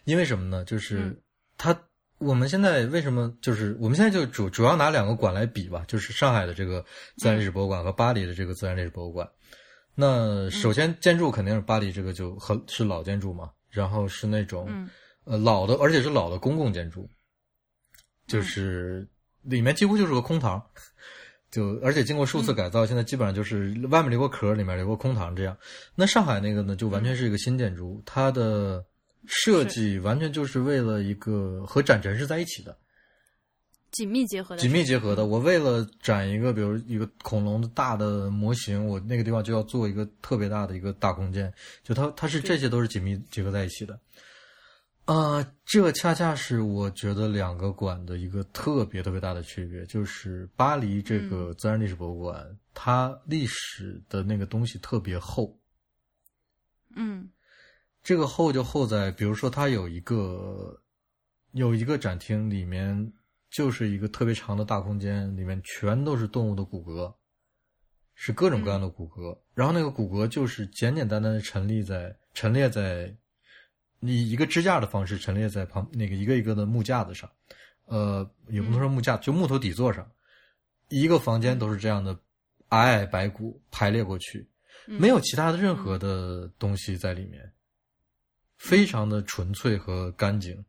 [0.06, 0.64] 因为什么呢？
[0.66, 1.18] 就是嗯
[1.58, 1.78] 它，
[2.18, 6.84] 我们现在为什么就是我们现在就主主要拿两个馆来比吧，就是上海的这个
[7.18, 9.28] 自然历史博物馆和巴黎的这个自然历史博物馆。
[9.96, 14.90] 那首先建筑肯定是巴黎这个就很是老建筑嘛，然后是那种、嗯
[15.26, 17.08] 呃老的，而且是老的公共建筑，
[18.30, 19.06] 就是
[19.42, 20.64] 里面几乎就是个空堂，
[21.52, 25.58] 就而且经过数次改造，现在基本上就是外面留个壳，里面留个空堂这样。
[25.96, 28.86] 那上海那个呢，就完全是一个新建筑，它的
[29.26, 32.78] 设计完全就是为了一个和展陈是在一起的，
[33.92, 35.26] 紧密结合的，紧密结合的。
[35.26, 41.52] 我为了展一个，比如一个恐龙的大的模型，我那个地方就要做一个特别大的一个大空间，
[41.84, 44.00] 就它它是这些都是紧密结合在一起的。
[45.12, 55.58] 啊、这恰恰是我觉得两个馆的一个特别特别大的区别，就是巴黎这个自然历史博物馆，它历史的那个东西特别厚，
[56.96, 57.28] 嗯。
[58.04, 60.80] 这个厚就厚在，比如说它有一个
[61.54, 63.12] 有一个展厅，里面
[63.50, 67.12] 就是一个特别长的大空间，里面全都是动物的骨骼，
[68.14, 69.36] 是各种各样的骨骼。
[69.56, 73.12] 然后那个骨骼就是简简单单的陈列在陈列在
[74.02, 77.30] 以一个支架的方式陈列在旁那个一个一个的木架子上，
[77.86, 80.10] 呃，也不能说木架，就木头底座上，
[80.88, 82.18] 一个房间都是这样的
[82.70, 84.48] 矮矮白骨排列过去，
[84.88, 85.00] 嗯。
[85.00, 87.52] 没有其他的任何的东西在里面，
[88.58, 90.64] 非常的纯粹和干净。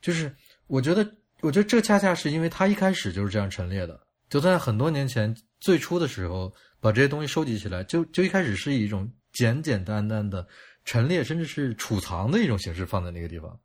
[0.00, 0.34] 就是
[0.66, 1.08] 我觉得，
[1.40, 3.98] 我觉得这恰恰是因为他一开始就是这样陈列的，
[4.28, 10.46] 就在很多年前最初的时候，把这些东西收集起来，就就一开始是以一种简简单单的
[10.84, 13.58] 陈列，甚至是储藏的一种形式放在那个地方。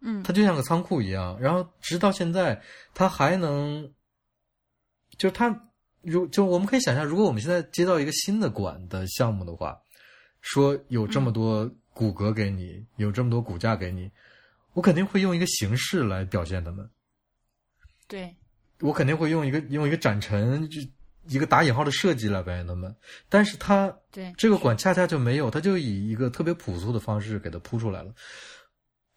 [0.00, 0.22] 嗯。
[0.22, 2.62] 它就像个仓库一样，然后直到现在，
[2.94, 3.92] 它还能，
[5.16, 5.70] 就是它
[6.02, 9.78] 如就我们可以想象，如果我们现在接到一个新的馆的项目的话，
[10.40, 14.10] 说有这么多骨骼给你，有这么多骨架给你，
[14.72, 16.88] 我肯定会用一个形式来表现它们，
[18.06, 18.34] 对，
[18.80, 20.80] 我肯定会用一个用一个展陈，就
[21.28, 22.94] 一个打引号的设计来表现它们，
[23.28, 28.12] 但是他对这个馆恰恰就没有，他就以一个特别朴素的方式给它铺出来了。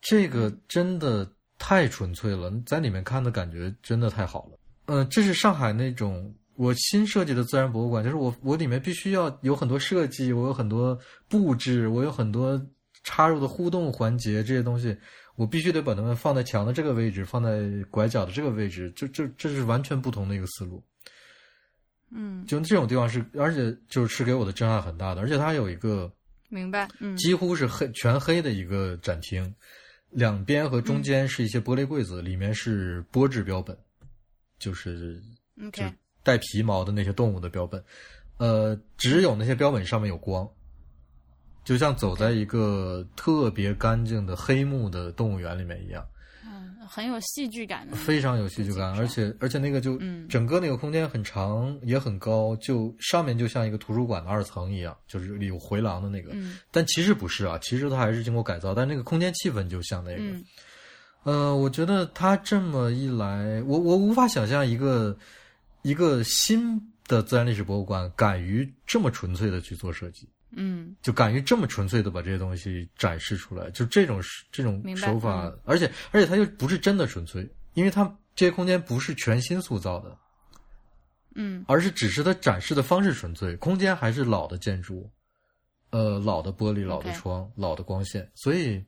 [0.01, 4.57] 这个真的太纯粹了，在里面看的感觉真的太好了。
[4.85, 12.59] 嗯、这是上海那种我新设计的自然博物馆，就是我我里面必须要有很多设计，我有很多布置，我有很多
[13.03, 14.97] 插入的互动环节，这些东西
[15.35, 20.83] 我必须得把它们放在墙的这个位置，放在拐角的这个位置，就这这是完全不同的一个思路。
[22.13, 26.11] 嗯，就这种地方是，而且就是给我的震撼很大的，而且它有一个
[26.49, 27.15] 明白，嗯。
[27.15, 29.53] 几乎是黑全黑的一个展厅，
[30.09, 33.77] 两边和中间是一些玻璃柜子，里面是玻制标本，
[34.59, 35.21] 就是
[35.57, 35.93] 就，OK，
[36.23, 37.81] 带皮毛的那些动物的标本，
[38.37, 40.45] 呃，只有那些标本上面有光，
[41.63, 46.05] 就像走在一个特别干净的黑幕的动物园里面一样。
[46.81, 56.31] 嗯，很有戏剧感的，非常有戏剧感，而且而且那个就嗯整个那个空间很长也很高，就上面就像一个图书馆的二层一样，就是有回廊的那个。
[56.33, 60.23] 嗯但其实不是啊，其实它还是经过改造，但那个空间气氛就像那个。
[60.23, 60.43] 嗯
[61.23, 65.15] 呃，我觉得它这么一来，我我无法想象一个
[65.83, 70.27] 一个新的自然历史博物馆敢于这么纯粹的去做设计。
[70.51, 70.95] 嗯。
[71.01, 75.59] 就敢于这么纯粹的把这些东西展示出来，就这种这种手法，嗯。
[75.65, 78.03] 而且而且它又不是真的纯粹，因为它
[78.35, 80.17] 这些空间不是全新塑造的，
[81.35, 81.63] 嗯。
[81.67, 85.09] 而是只是它展示的方式纯粹，空间还是老的建筑，
[85.91, 88.83] 呃，老的玻璃、老的窗、老的光线，所以，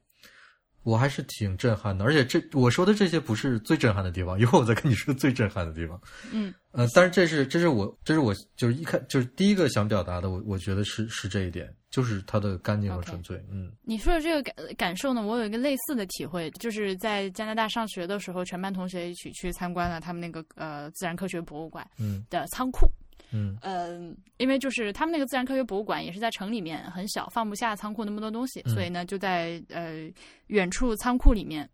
[0.84, 2.06] 我还是挺震撼的。
[2.06, 6.00] 而且这我说的这些不是最震撼的地方，一会儿我再跟你说最震撼的地方。
[6.32, 13.38] 嗯呃，但是这是这是我这是我就是一开就是第一个想表达的，我我觉得是是这一点，就是它的干净和纯粹。
[13.52, 22.88] 嗯你说的这个感感受呢，我有一个类似的体会，就是在加拿大上学的时候，全班同学一起去参观了他们那个呃自然科学博物馆嗯的仓库。
[22.88, 23.03] 嗯
[23.34, 30.10] 嗯，因为就是他们那个自然科学博物馆也是在城里面很小，放不下仓库那么多东西，嗯所以呢就在呃
[30.48, 31.70] 远处仓库里面。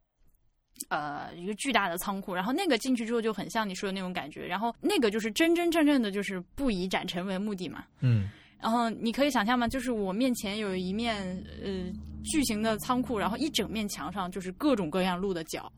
[0.88, 7.84] 呃，一个巨大的仓库，然后那个进去之后就很像你说的那种感觉，然后那个就是真真正正的，就是不以展陈为目的嘛。
[8.00, 8.30] 嗯
[8.62, 9.68] 然后你可以想象吗？
[9.68, 11.18] 就是我面前有一面
[11.62, 11.92] 呃
[12.24, 15.70] 巨型的仓库，然后一整面墙上就是各种各样鹿的角，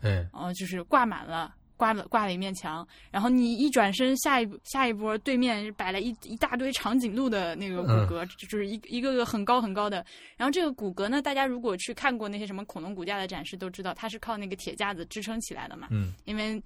[0.00, 1.54] 哎呃，就是挂满了。
[1.82, 10.06] 挂了挂了一面墙，然后你一转身，下一下一波对面摆了一一大堆长颈鹿的那个骨骼，就是一一个个很高很高的。
[10.36, 15.88] 然后这个骨骼呢，大家如果去看过那些什么恐龙骨架的展示，都知道它是靠那个铁架子支撑起来的嘛。
[15.90, 16.62] 嗯因为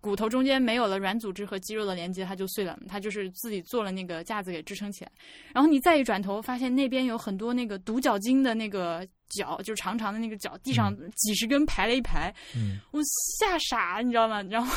[0.00, 2.78] 骨头中间没有了软组织和肌肉的连接，它就碎了。
[2.88, 5.12] 它就是自己做了那个架子给支撑起来。
[5.52, 13.00] 然后你再一转头，发现那边有很多那个独角鲸的那个脚，就是长长的那个脚，地上几十根排了一排，嗯我
[13.38, 14.42] 吓傻，你知道吗？
[14.50, 14.72] 然后，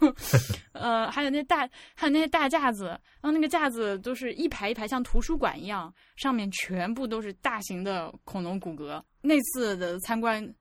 [0.72, 9.02] 呃，还有那大，还有那些大架子，然后那个架子都是一排一排，像图书馆一样，上面全部都是大型的恐龙骨骼。
[9.20, 10.54] 那次的参观。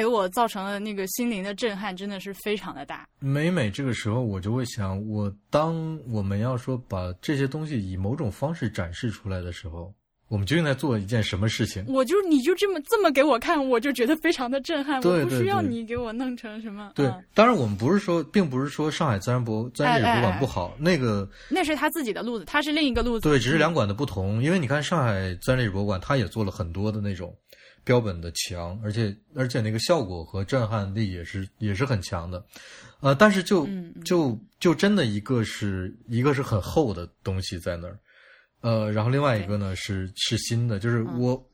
[0.00, 3.06] 给我造成了那个心灵的震撼，真的是非常的大。
[3.18, 9.92] 每每这个时候，我就会想，我当我们要说把这些东西以某种方式展示出来的时候，
[10.28, 11.84] 我们究竟在做一件什么事情？
[11.86, 15.02] 我就你就这么这么给我看，我就觉得非常的震撼。
[15.02, 16.92] 对我不需要你给我弄成什么。
[16.94, 23.28] 对嗯，当然我们不是说，并不是说上海自然博自然历史博物哎哎哎馆不好，那个那是他自己的路子，他是另一个路子。
[23.28, 24.42] 对，只是两馆的不同。
[24.42, 27.36] 因为你看上海自然历史博物馆，他也做了很多的那种
[27.90, 32.44] 标本的强，而且而且那个效果和震撼力也是也是很强的。
[33.00, 33.66] 呃，但是就
[34.04, 37.98] 就就真的一个是一个是很厚的东西在那儿，
[38.60, 41.46] 呃，然后另外一个呢是是新的，就是嗯我。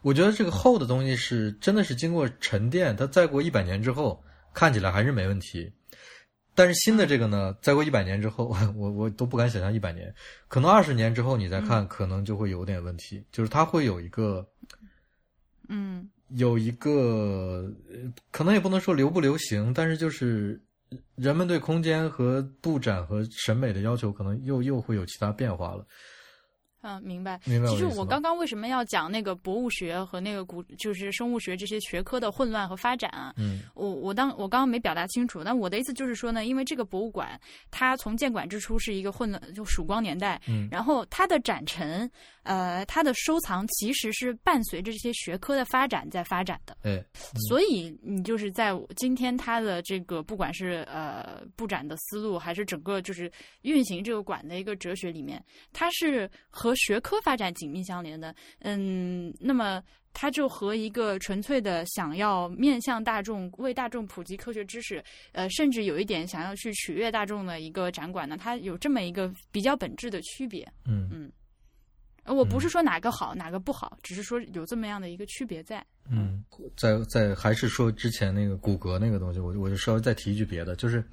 [0.00, 4.22] 我觉得这个厚的东西是真的是经过沉淀，它再过一百年之后
[4.54, 5.70] 看起来还是没问题。
[6.54, 10.14] 但是新的这个呢，再过一百年之后， 我我都不敢想象一百年，
[10.48, 14.46] 可能二十年之后你再看，可能就会有点问题，就是它会有一个
[15.68, 20.60] 嗯有一个，呃可能也不能说流不流行，但是就是
[21.16, 25.86] 人们对空间和布展和审美的要求，可能又又会有其他变化了。
[26.86, 27.40] 嗯，明白。
[27.46, 33.32] 明白其实我刚刚为什么要讲那个博物学和那个古，就是生物学这些学科的混乱和发展啊？
[33.38, 42.10] 嗯我我当我刚刚没表达清楚，但我的意思就是说呢，因为这个博物馆它从建馆之初是一个混乱，就曙光年代，嗯然后它的展陈，
[42.44, 47.04] 呃，它的收藏其实是伴随着这些学科的发展在发展的，哎，
[47.48, 53.30] 所以你就是在今天它的这个不管是呃布展的思路，还是整个就是
[53.62, 58.34] 运行这个馆的一个哲学里面，它是和学科发展紧密相连的。
[58.60, 65.02] 嗯，那么它就和一个纯粹的想要面向大众、为大众普及科学知识，
[65.32, 70.70] 呃，甚至有一点想要去取悦大众的一个展馆呢，它有这么一个比较本质的区别。
[70.86, 71.30] 嗯呃
[72.26, 75.84] 我不是说哪个好、哪个不好，只是说有这么样的一个区别在。
[76.10, 76.44] 嗯，
[76.76, 81.04] 在在还是说之前那个骨骼那个东西，我我就稍微再提一句别的，就是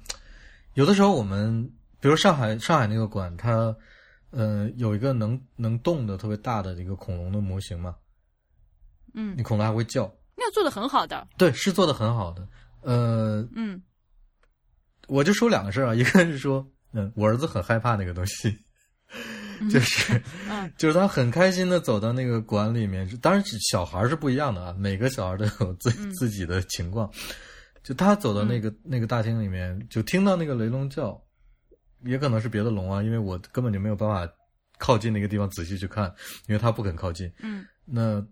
[0.74, 1.62] 有的时候我们，
[2.00, 3.74] 比如上海上海那个馆，它
[4.30, 7.94] 呃有一个能能动的特别大的一个恐龙的模型嘛，
[9.14, 11.26] 嗯你，恐龙还会叫，那做的很好的。
[11.36, 12.46] 对，是做的很好的。
[12.80, 13.82] 呃，嗯
[15.08, 18.56] 我就说两个事儿啊，一个是说，嗯，我儿子很害怕那个东西，
[19.70, 27.10] 就是 嗯就是他很开心的走到那个馆里面，当然小孩是不一样的啊，每个小孩都有自嗯自己的情况。
[27.82, 31.20] 就他走到那个那个大厅里面，就听到那个雷龙叫，
[32.04, 34.32] 也可能是别的龙啊，因为我根本就没有办法
[34.78, 36.04] 靠近那个地方仔细去看，
[36.46, 37.30] 因为他不肯靠近。
[37.42, 38.24] 嗯那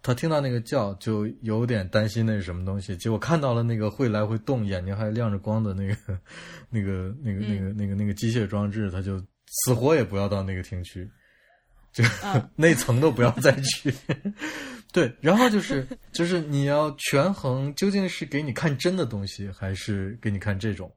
[0.00, 2.96] 他听到那个叫，就有点担心那是什么东西。
[2.96, 5.94] 结果看到了那个会来回动、眼睛还亮着光的那个、
[6.70, 11.10] 那个、那个、那个、那个、那个机械装置，他就死活也不要到那个厅去，
[11.92, 13.92] 就、 嗯那层都不要再去。
[14.92, 20.90] 对，然后就是 就是你要权衡，究竟是给你看真的东西，还是给你看这种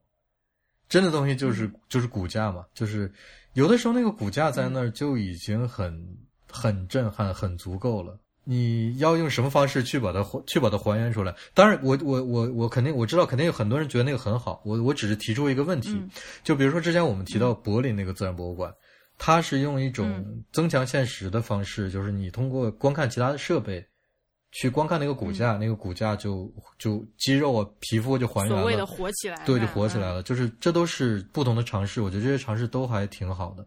[0.87, 1.35] 真的东西？
[1.35, 3.11] 就是就是骨架嘛，就是
[3.53, 6.17] 有的时候那个骨架在那儿就已经很
[6.49, 8.17] 很震撼、很足够了。
[8.51, 11.33] 你要用什么方式去把它还去把它还原出来？
[11.53, 14.61] 当然我，我我我肯定我知道，肯定有很多人觉得那个很好。
[14.65, 16.09] 我我只是提出一个问题，嗯
[16.43, 18.73] 就比如说之前我们提到柏林那个自然博物馆，
[19.17, 23.85] 它是用一种嗯增强现实的方式，就是你通过观看其他的设备
[24.51, 30.21] 去观看那个骨架，那个骨架就就肌肉啊、皮肤就还原了，所谓的活起来，对，就活起来了。
[30.23, 33.65] 就是这都是不同的尝试，我觉得这些尝试都还挺好的。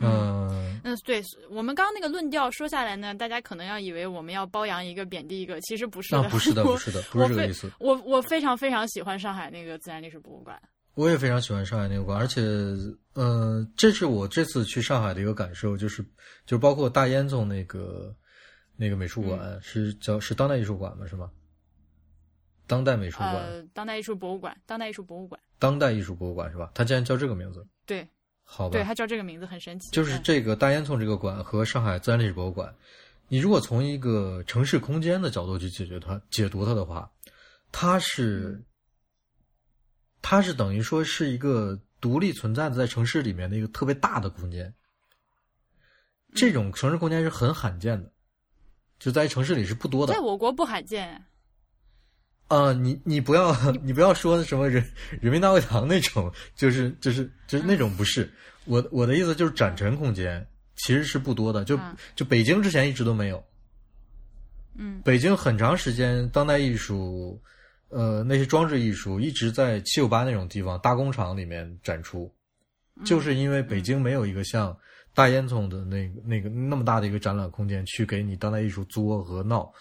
[0.00, 7.70] 嗯，嗯，对我们刚刚那个论调说下来呢，大家可能要以为我们要褒扬一个贬低一个，其实不是的，不是的，不是的，不是这个意思。
[7.78, 10.60] 我我非常非常喜欢上海那个自然历史博物馆，
[10.94, 12.40] 我也非常喜欢上海那个馆，而且，
[13.14, 16.04] 呃，这是我这次去上海的一个感受，就是
[16.46, 18.14] 就包括大烟囱那个
[18.76, 21.06] 那个美术馆是叫是当代艺术馆吗？
[21.06, 21.30] 是吗？
[22.66, 26.70] 当代美术馆，呃，当代艺术博物馆，当代艺术博物馆，当代艺术博物馆是吧？
[26.72, 28.08] 它竟然叫这个名字，对。
[28.52, 29.90] 好吧，对，它叫这个名字很神奇。
[29.92, 32.74] 就是这个大烟囱这个馆和上海自然历史博物馆，
[33.28, 37.08] 你如果从一个城市空间的角度去解决它、解读它的话，
[37.70, 38.60] 它是，
[40.20, 44.74] 它是等于说是一个独立存在的在城市里面的一个特别大的空间。
[46.34, 48.10] 这种城市空间是很罕见的，
[48.98, 50.12] 就在城市里是不多的。
[50.12, 51.24] 在我国不罕见。
[52.50, 54.84] 啊，你你不要 你不要说什么人
[55.20, 58.28] 人民大会堂那种，就是就是就是那种不是
[58.64, 60.44] 我我的意思就是展陈空间
[60.74, 61.78] 其实是不多的，就
[62.16, 63.40] 就北京之前一直都没有，
[64.76, 67.40] 嗯，北京很长时间当代艺术，
[67.88, 72.28] 呃那些装置艺术一直在七九八那种地方大工厂里面展出，
[73.04, 74.76] 就是因为北京没有一个像
[75.14, 79.72] 大烟囱的那个那个那么大的一个展览空间去给你当代艺术作和闹。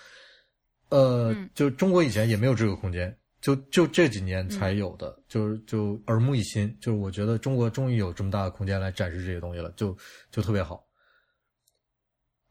[0.89, 9.95] 呃，就中国以前也没有这个空间，就就这几年才有的，就是就耳目一新，就是我觉得中国终于有这么大的空间来展示这些东西了，就
[10.31, 10.83] 就特别好，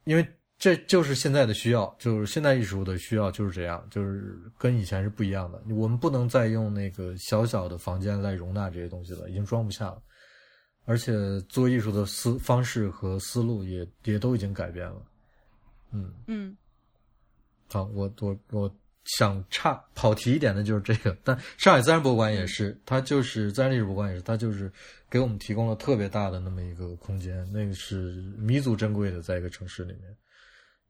[0.04, 0.26] 因为
[0.56, 5.62] 这就是现在的需要，就是现代艺术的需要就是这样，就是跟以前是不一样的。
[5.70, 10.02] 我们不能再用那个小小的房间来容纳这些东西了，已经装不下了，
[10.84, 11.12] 而且
[11.48, 15.02] 做艺术的思方式和思路也也都已经改变了，
[15.92, 16.14] 嗯。
[16.26, 16.56] 嗯。
[17.70, 24.70] 好，我我我想差跑题一点的就是这个，但上海自然博物馆也是，它就是自然历史博物馆也是，它就是
[25.08, 30.16] 给我们提供了特别大的那么一个空间，那个是弥足珍贵的，在一个城市里面，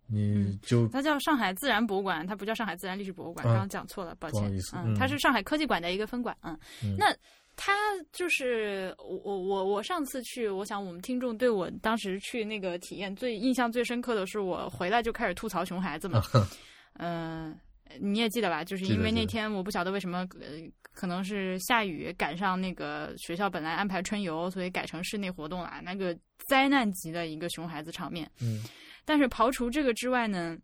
[0.06, 6.58] 你就它叫上海自然博物馆，它不叫上海自然历史博物馆，刚刚讲错了，抱歉，嗯，它是上海科技馆的一个分馆，嗯，
[6.96, 7.14] 那
[7.60, 7.74] 它
[8.12, 16.22] 就是我我我我上次去，我想我们听众对我当时去那个体验最印象最深刻的是，我回来就开始吐槽熊孩子嘛。
[17.00, 17.58] 嗯，
[17.98, 18.62] 你也记得吧？
[18.62, 20.50] 就是因为那天我不晓得为什么，呃，
[20.92, 25.80] 可能是下雨赶上那个学校本来安排春游，所以改成室内活动了。
[25.82, 28.30] 那个灾难级的一个熊孩子场面。
[28.40, 28.62] 嗯。
[29.04, 30.56] 但是刨除这个之外呢，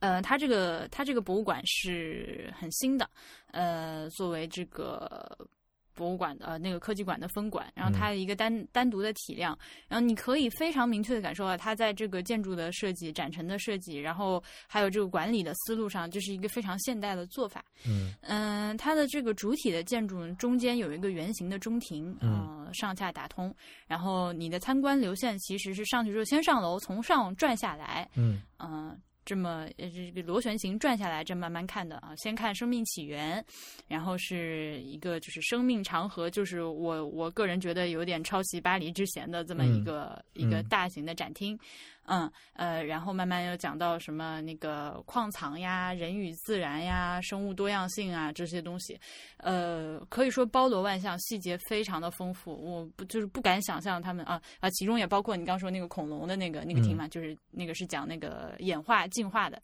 [0.00, 3.08] 呃，它这个它这个博物馆是很新的，
[3.52, 5.48] 呃，作为这个。
[5.94, 9.56] 博物馆的呃那个科技馆的分馆，然后它一个单单独的体量，
[9.88, 17.64] 然后你可以非常明确的感受到它在这个建筑的设计、展陈的设计，然后还有这个管理的思路上，就是一个非常现代的做法。
[17.86, 23.54] 嗯嗯，它的这个主体的建筑中间有一个圆形的中庭，嗯，上下打通，
[23.86, 28.98] 然后你的参观流线其实是上去之后先上楼，从上转下来，嗯嗯。
[29.24, 33.44] 这么呃这个螺旋形转下来，这慢慢看的啊，先看生命起源，
[33.88, 41.58] 然后是一个就是生命长河，就是我我个人觉得有点抄袭巴黎之前的这么一个一个大型的展厅。
[42.06, 48.98] 嗯呃，然后慢慢又讲到什么那个矿藏呀、人与自然呀、生物多样性啊这些东西，
[49.38, 52.52] 呃，可以说包罗万象，细节非常的丰富。
[52.54, 59.60] 我不就是不敢想象他们啊啊，其中也包括你刚说那个恐龙的那个那个题嘛，就是那个是讲那个演化进化的，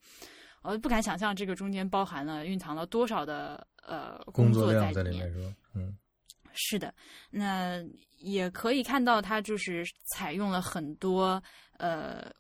[0.62, 5.54] 我不敢想象这个中间包含了蕴藏了多少的呃工作在里面是吧？
[5.74, 5.96] 嗯，
[6.54, 6.94] 是的，
[7.30, 7.82] 那
[8.18, 9.84] 也可以看到它就是
[10.14, 11.42] 采用了很多。
[11.78, 12.30] 呃，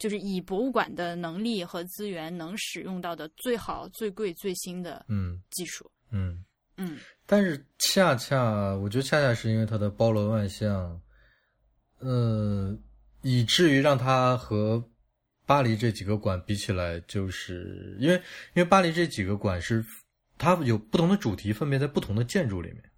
[0.00, 6.44] 就是以博物馆的能力和资源能使用到的最好、最贵、最新的嗯技术，嗯
[6.76, 6.98] 嗯。
[7.24, 11.00] 但是恰恰，我觉得恰恰是因为它的包罗万象，
[12.00, 12.76] 呃，
[13.22, 14.84] 以至于让它和
[15.46, 18.22] 巴黎这几个馆比起来，就是因为因
[18.56, 19.84] 为巴黎这几个馆是
[20.36, 22.89] 它有不同的主题，分别在不同的建筑里面，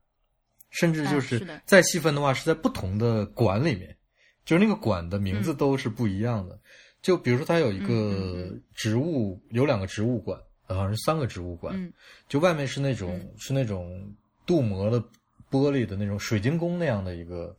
[0.72, 3.96] 甚至就是再细分的话，是在不同的馆里面。
[4.44, 6.58] 就是那个馆的名字都是不一样的，
[7.00, 11.92] 就比如说它有一个植物，有两个植物馆，好像是三个植物馆，
[12.28, 14.12] 就外面是那种是那种
[14.44, 15.00] 镀膜的
[15.48, 17.56] 玻璃的那种水晶宫那样的一个，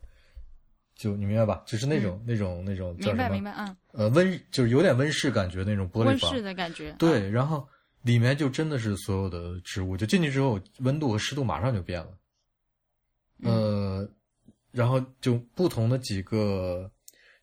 [0.93, 1.63] 就你明白吧？
[1.65, 3.23] 就是那种那种那种叫什么？
[3.23, 3.77] 明白明白啊。
[3.93, 6.93] 呃，温就是有点温室感觉那种玻璃房温室的感觉。
[6.99, 7.65] 对，然后
[8.01, 12.09] 里面就真的是所有的植物，就进去之后温度和湿度马上就变了，
[13.43, 14.09] 呃。
[14.71, 16.91] 然后就不同的几个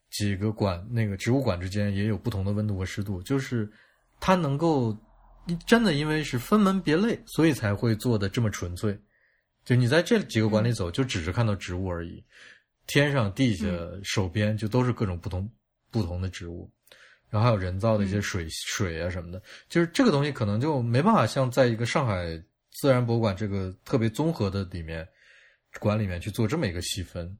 [0.09, 3.71] 几个馆，那个植物馆之间也有不同的温度和湿度，就是
[4.19, 4.93] 它能够
[5.65, 8.99] 真的因为是分门别类，所以才会做的这么纯粹。
[9.63, 12.21] 就你在这几个馆里走，就只是看到植物而已，
[12.85, 13.65] 天上、地下、
[14.03, 15.49] 手边就都是各种不同
[15.89, 16.69] 不同的植物，
[17.29, 19.41] 然后还有人造的一些水水啊什么的。
[19.69, 22.37] 就是这个东西可能就没办法像在一个上海
[22.71, 25.07] 自然博物馆这个特别综合的里面
[25.79, 27.37] 馆里面去做这么一个细分。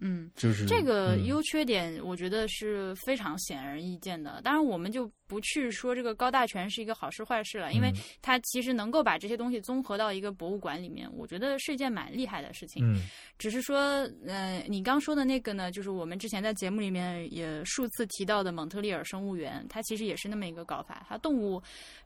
[0.00, 4.40] 嗯，就是这个嗯优缺点，我觉得是非常显而易见的。
[4.42, 12.84] 当然，我们就不去说这个高大全是一个好事坏事了，因为嗯它其实能够把这些东西综合到一个博物馆里面，我觉得是一件蛮厉害的事情。
[12.94, 13.02] 嗯
[13.38, 13.78] 只是说，
[14.26, 21.06] 呃，你刚说的那个呢，就是我们之前在节目里面也数次提到的蒙特利尔生物园，它其实也是那么一个搞法。
[21.08, 21.60] 它动物，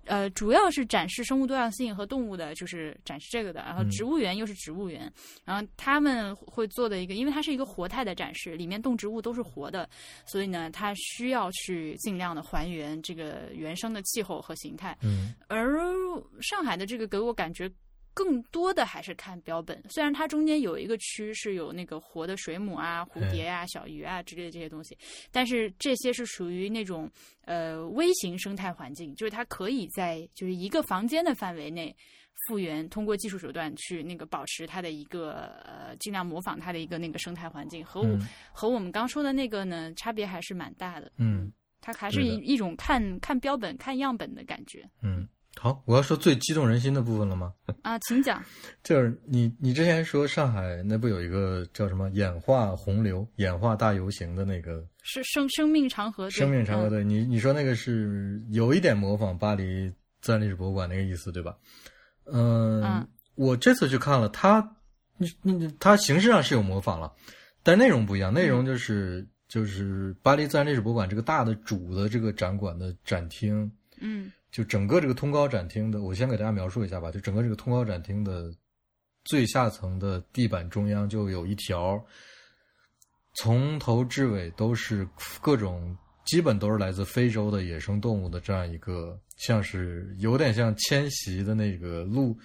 [0.05, 3.61] 呃，主要是展示生物多样性和动物的，就是展示这个的。
[3.63, 5.13] 然后嗯植物园又是植物园，
[5.45, 9.89] 然后他们会做的一个，因为它是一个活态的展示，里面动植物都是活的，
[10.25, 14.97] 所以呢，它需要去尽量的还原这个原生的气候和形态。
[15.03, 15.77] 嗯而
[16.41, 17.69] 上海的这个给我感觉
[18.13, 24.97] 更多的还是看标本，虽然它中间有一个区是有那个活的水母啊、蝴蝶啊、小鱼啊之类的这些东西，
[25.33, 27.11] 但是这些是属于那种
[27.45, 31.95] 呃微型生态环境，就是它可以在就是一个房间的范围内。
[32.47, 38.21] 复原通过技术手段去那个保持它的一个呃，尽量模仿它的一个那个生态环境，和我、嗯
[38.53, 41.11] 和我们刚说的那个呢，差别还是蛮大的。
[41.19, 45.29] 嗯它还是一一种看看标本、看样本的感觉嗯。
[45.57, 47.55] 好，我要说最激动人心的部分了吗？
[47.83, 48.43] 啊，请讲。
[48.83, 59.89] 就是你，你之前说上海那不有一个叫什么演化洪流、演化大游行的那个是生生命长河，对生命长河嗯对，你你说那个是有一点模仿巴黎
[60.21, 61.57] 自然历史博物馆那个意思，对吧？
[62.27, 64.77] 嗯，嗯我这次去看了，它
[65.17, 67.13] 你你它形式上是有模仿了，
[67.63, 73.71] 但内容不一样，内容就是、就是巴黎自然历史博物馆这个大的主的这个展馆的展厅，
[74.01, 77.11] 嗯就整个这个通高展厅的，我先给大家描述一下吧。
[77.11, 78.53] 就整个这个通高展厅的
[79.25, 82.01] 最下层的地板中央就有一条，
[83.35, 85.09] 从头至尾都是
[85.41, 92.37] 各种，基本都是来自非洲的野生动物的这样一个，像是有点像迁徙的那个路。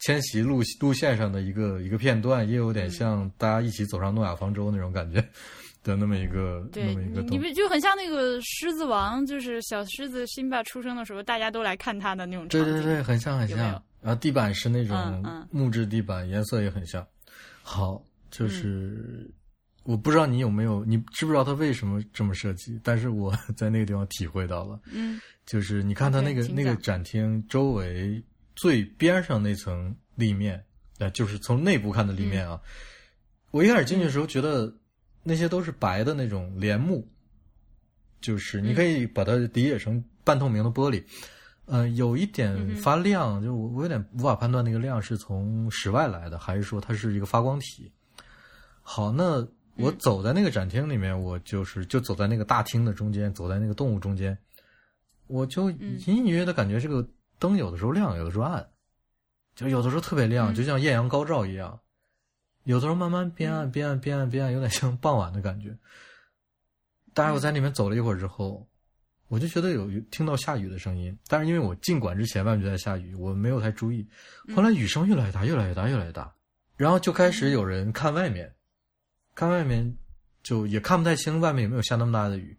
[0.00, 5.20] 迁徙路路线上的一个一个片段，也有点像大家一起走上诺亚方舟那种感觉
[5.82, 12.72] 的那么一个那么一个动你们就很像那个狮子王，就是小狮子辛巴出生的时候，大家都来看他的那种场景。
[12.72, 13.58] 对对对，很像很像。
[13.58, 17.04] 有有然后地板是那种木质地板，颜色也很像。
[17.64, 19.28] 好，嗯就是、
[19.84, 22.78] 我不知道你有没有，你知不知道他为什么这么设计？
[22.82, 28.22] 但是我 在那个地方体会到了，嗯就是你看他那个那个展厅周围
[28.54, 30.62] 最边上那层立面，
[30.98, 32.60] 呃，就是从内部看的立面啊。
[32.62, 32.68] 嗯
[33.50, 34.70] 我一开始进去的时候觉得
[35.22, 37.08] 那些都是白的那种帘幕，
[38.20, 41.02] 就是你可以把它理解成半透明的玻璃。
[41.64, 47.90] 呃，有一点发亮，就我我有点无法判断那个亮是从室外来的，还是说它是一个发光体。
[48.82, 49.40] 好，那
[49.78, 49.96] 我嗯。
[49.98, 54.36] 走在那个展厅里面，我就是就走在那个大厅的中间，走在那个动物中间，
[55.26, 55.98] 我就嗯。
[56.06, 57.06] 隐隐约约的感觉这个
[57.38, 58.68] 灯有的时候亮，有的时候暗，
[59.54, 60.54] 就有的时候特别亮，嗯。
[60.54, 61.80] 就像艳阳高照一样；
[62.64, 65.76] 有的时候慢慢变暗嗯边暗变暗变暗，有点像傍晚的感觉。
[67.14, 68.68] 大概我在里面走了一会儿之后，
[69.28, 74.06] 我就觉得有有听到下雨的声音，但是因为我进馆之前外面就在下雨，我没有太注意。
[74.54, 76.34] 后来雨声越来越大，越来越大，越来越大，
[76.76, 78.54] 然后就开始有人看外面，
[79.38, 79.96] 看外面
[80.42, 82.56] 就也看不太清外面有没有下那么大的雨。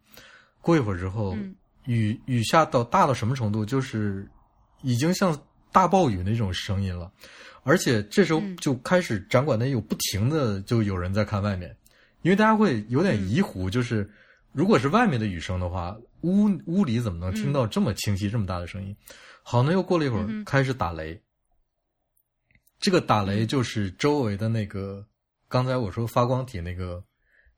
[0.61, 1.53] 过一会儿之后，嗯。
[1.85, 4.25] 雨雨下到大到什么程度，就是
[4.81, 5.37] 已经像
[5.73, 7.11] 大暴雨那种声音了，
[7.63, 8.55] 而且这时候嗯。
[8.57, 11.75] 就开始展馆内有不停的就有人在看外面，
[12.21, 14.09] 因为大家会有点疑惑，就是
[14.53, 18.95] 如果是外面的雨声的话，屋屋里怎么能听到这么清晰、这么大的声音？
[19.43, 21.21] 好，那又过了一会儿，开始打雷。
[22.79, 25.05] 这个打雷就是周围的那个，
[25.49, 27.03] 刚才我说发光体那个，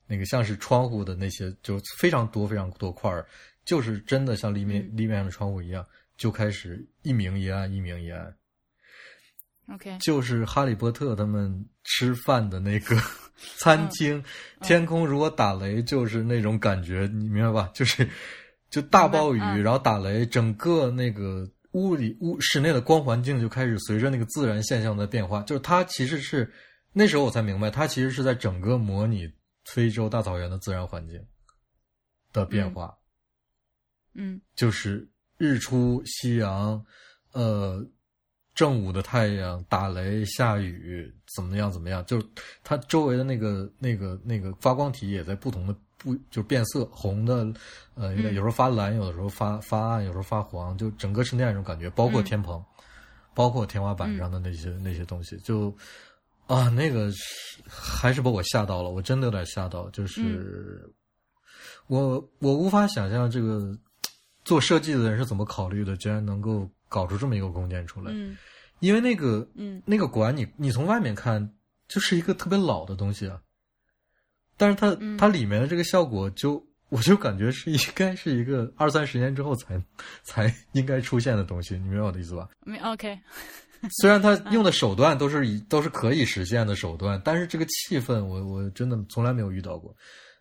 [0.07, 3.27] 那个像是窗户的那些，就非常多非常多块儿，
[3.65, 4.97] 就是真的像立面嗯。
[4.97, 5.85] 立面上的窗户一样，
[6.17, 8.33] 就开始一明一暗，一明一暗。
[9.73, 12.95] ，OK，就是哈利波特他们吃饭的那个
[13.59, 14.23] 餐厅，
[14.61, 17.69] 天空如果打雷，就是那种感觉，你明白吧？
[17.73, 18.07] 就是
[18.69, 19.61] 就大暴雨，嗯。
[19.61, 26.51] 然后打雷，整个那个屋里屋室内的光环境就开始随着那个自然现象的变化，就是它其实是
[26.93, 29.31] 那时候我才明白，它其实是在整个模拟
[29.65, 31.25] 非洲大草原的自然环境
[32.33, 32.95] 的变化。
[34.13, 34.41] 嗯。
[34.55, 36.83] 就是日出、夕阳，
[37.31, 37.85] 呃，
[38.53, 42.27] 正午的太阳、打雷、下雨，怎么样怎么样，就是
[42.63, 47.47] 它周围的那个那个那个发光体也在不同的不就变色，红的，
[47.95, 52.63] 呃，有时候发蓝，有的时候发发暗，有时候发黄，就整个是那样一种感觉，包括天棚，
[53.33, 55.73] 包括天花板上的那些那些东西，就
[56.51, 60.85] 啊，那个是还是把我吓到了，我真的有点吓到，就是
[61.87, 63.73] 我我无法想象这个
[64.43, 68.35] 做设计的人是怎么考虑的，居然能够搞出这么一个空间出来，嗯。
[68.79, 69.81] 因为那个嗯。
[69.85, 71.53] 那个馆你你从外面看
[71.87, 73.41] 就是一个特别老的东西啊，
[74.57, 75.17] 但是它、嗯。
[75.17, 79.81] 它里面的这个效果就我就感觉是应该是一个二三十年之后才
[80.23, 82.49] 才应该出现的东西，你明白我的意思吧？
[82.65, 83.17] 没 OK，
[84.01, 89.95] 虽然他用的手段都是以都是可以实现的手段，但是这个气氛我我真的从来没有遇到过。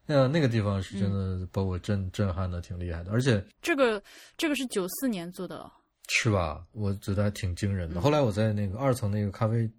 [0.07, 4.03] 那那个地方是真的把我震震撼的挺厉害的，而且这个
[4.37, 5.71] 这个是九四年做的哦，
[6.09, 6.65] 是吧？
[6.73, 8.01] 我觉得还挺惊人的。
[8.01, 9.71] 嗯后来我在那个二层那个咖啡，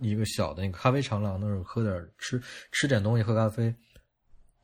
[0.00, 2.42] 一个小的那个咖啡长廊那儿喝点儿吃
[2.72, 3.72] 吃点东西，喝咖啡。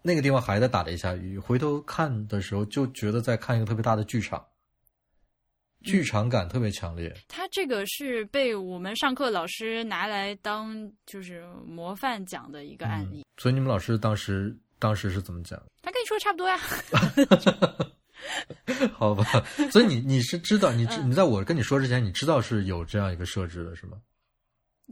[0.03, 4.45] 那个地方还在打雷下雨，回头看的时候就觉得在看一个特别大的剧场，
[5.85, 7.15] 剧场感特别强烈。
[7.29, 13.21] 他这个是被我们上课老师拿来当就是模范讲的一个案例。
[13.21, 15.61] 嗯所以你们老师当时当时是怎么讲？
[15.83, 16.57] 他跟你说的差不多呀。
[18.95, 19.25] 好吧，
[19.73, 23.99] 所以你你是知道，你知嗯你在我跟你说之前，你知道是有这样一个设置的是吗？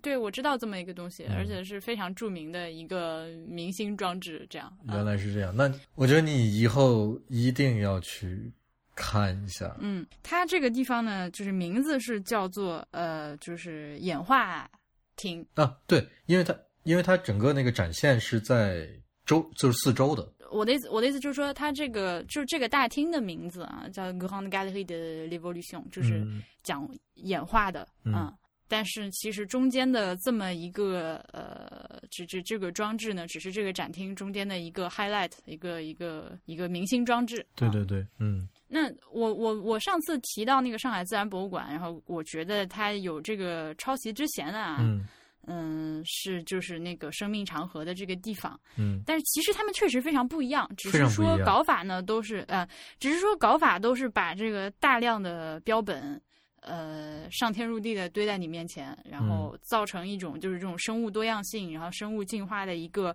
[0.03, 4.45] 对，我知道这么一个东西，嗯而且是非常著名的一个明星装置。
[4.51, 8.53] 这样，啊原来是这样，那我觉得你以后一定要去
[8.95, 9.77] 看一下。
[9.81, 14.71] 嗯，它这个地方呢，就是名字是叫做呃，就是演化
[15.17, 15.45] 厅。
[15.55, 18.89] 啊，对，因为它因为它整个那个展现是在
[19.25, 28.35] 周就是四周的，我的意思，我的意思就是说，它这个就是这个大厅的名字啊，叫 Grand Galerie de l'Evolution，就是嗯讲演化的嗯啊。
[28.69, 37.41] 但是其实中间的这么一个呃，只只这个装置呢，只是这个展厅中间的一个 highlight，一个一个一个明星装置。
[37.41, 45.07] 啊对对对，嗯那我我我上次提到那个上海自然博物馆，然后我觉得它有这个抄袭之嫌啊，嗯
[45.47, 52.67] 嗯，是就是那个生命长河的这个地方，嗯但是其实他们确实非常不一样，只是说搞法呢都是呃，
[52.99, 56.19] 只是说搞法都是把这个大量的标本。
[56.63, 63.15] 呃，上天入地的堆在你面前，然后造成一种就是这种生物多样性，然后生物进化的一个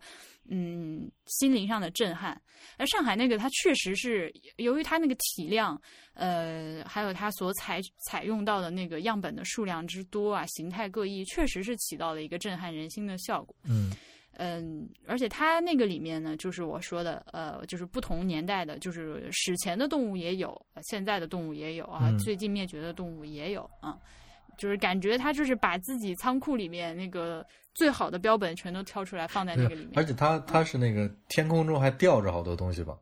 [0.50, 2.40] 嗯心灵上的震撼。
[2.78, 5.82] 而上海那个它确实是由于它那个体量，
[6.14, 7.80] 呃，还有它所采
[8.10, 13.56] 采用到的那个样本的数量之多啊，形态各异，确实是起到了一个震撼人心的效果。
[13.64, 13.92] 嗯
[14.40, 22.18] 嗯，而且它那个里面呢，就是我说的，呃，就是不同年代的，就是史前的动物也有，呃现在的动物也有啊，嗯。
[22.20, 23.98] 最近灭绝的动物也有啊，
[24.58, 32.96] 就是感觉它就是把自己仓库里面那个最好的标本全都挑出来放在那个里面，而且它它是那个天空中还吊着好多东西吧，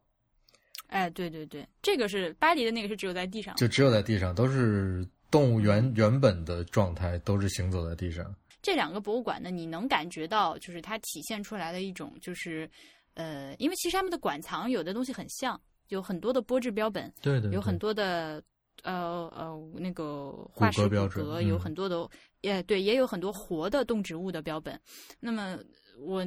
[0.88, 8.34] 哎，对对对，这个是巴黎的那个是只有在地上，就只有在地上，都是动物原原本的状态，都是行走在地上。
[8.66, 12.68] 这两个博物馆呢，你能感觉到，就是它体现出来的一种，就是，
[13.14, 18.44] 呃，因为其实他们的馆藏有的东西很像，有很多的玻质标本，对对，有很多多的
[18.82, 22.10] 呃呃那个化石骨骨骼标志骼，嗯有很多的，
[22.42, 24.82] 也对，也有很多活的动植物的标本。
[25.20, 25.60] 那么
[26.00, 26.26] 我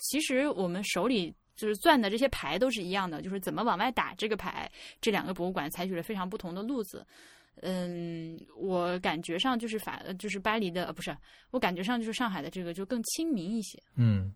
[0.00, 1.34] 其实我们手里。
[1.56, 4.68] 就是攥的这些牌都是一样的，就是怎么往外打这个牌，
[5.00, 7.06] 这两个博物馆采取了非常不同的路子。
[7.66, 11.16] 嗯，我感觉上就是法，就是巴黎的，呃，不是，
[11.50, 13.82] 我感觉上就是上海的这个就更亲民一些。
[13.96, 14.30] 嗯。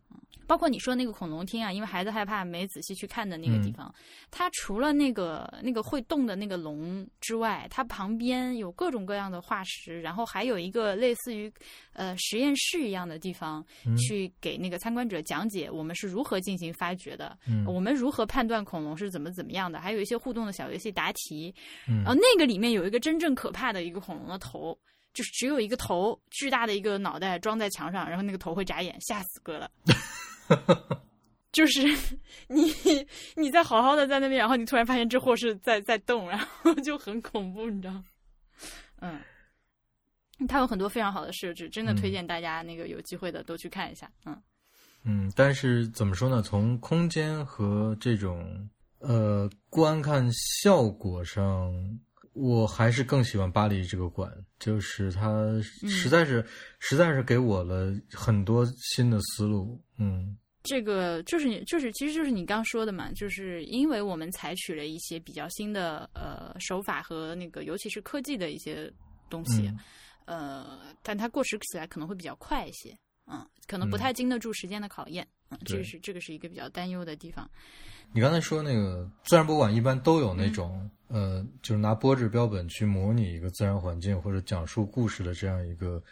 [0.47, 3.73] 包括你说那个恐龙厅啊，因为孩子害怕没仔细去看的那个地嗯。
[3.75, 3.95] 方，
[4.31, 11.53] 它除了那个那个会动的那个龙之外，它旁边有各种各样的化石，然后还有一个类似于
[11.93, 13.95] 呃实验室一样的地方，嗯。
[13.99, 17.67] 去给那个参观者讲解我们是如何进行发掘的，嗯。
[17.67, 21.55] 我们如何判断恐龙是怎么怎么样的，还有一些互动的小游戏答题，
[21.87, 22.03] 嗯。
[22.05, 24.79] 然后那个里面有一个真正可怕的一个恐龙的头。
[25.15, 29.69] 就是只有一个头，巨大的一个脑袋装在墙上，然后那个头会眨眼，吓死哥了。
[31.51, 31.83] 就是
[32.47, 32.73] 你
[33.35, 38.01] 你在好好的在那边，然后你突然发现这货是在在动，然后就很恐怖，你知道？
[39.01, 39.19] 嗯，
[40.47, 44.09] 它有很多非常好的设置，真的推荐大家那个有机会的都去看一下。
[44.25, 44.41] 嗯
[45.05, 46.43] 嗯，但是怎么说呢？
[46.43, 48.69] 从空间和这种
[49.01, 51.73] 呃观看效果上，
[52.39, 56.45] 我还是更喜欢巴黎这个馆，就是它实在是、
[56.79, 58.65] 实在是给我了很多
[58.95, 59.81] 新的思路。
[59.99, 68.93] 嗯这个就是你，就是其实就是你刚说的嘛，就是因为我们采取了一些比较新的呃手法和那个，尤其是科技的一些
[69.31, 69.69] 东西，
[70.27, 72.95] 嗯呃，但它过时起来可能会比较快一些，
[73.27, 77.49] 嗯，可能不太经得住时间的考验，嗯，这个是这个是一个比较担忧的地方。
[78.13, 86.03] 你刚才说那个自然博物馆一般都有那种，呃，就是拿玻质标本去模拟一个自然环境或者讲述故事的这样一个，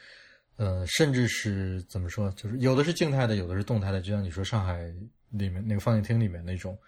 [0.57, 4.83] 呃，甚至是怎么说，就是有的是静态的，有的是动态的，就像你说上海
[5.31, 6.79] 里面那个放映厅里面那种，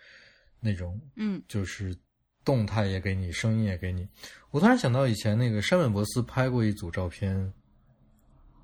[0.61, 1.97] 那种，嗯，就是
[2.45, 4.07] 动态也给你，声音也给你。
[4.51, 7.53] 我突然想到以前那个山本博斯拍过一组照片，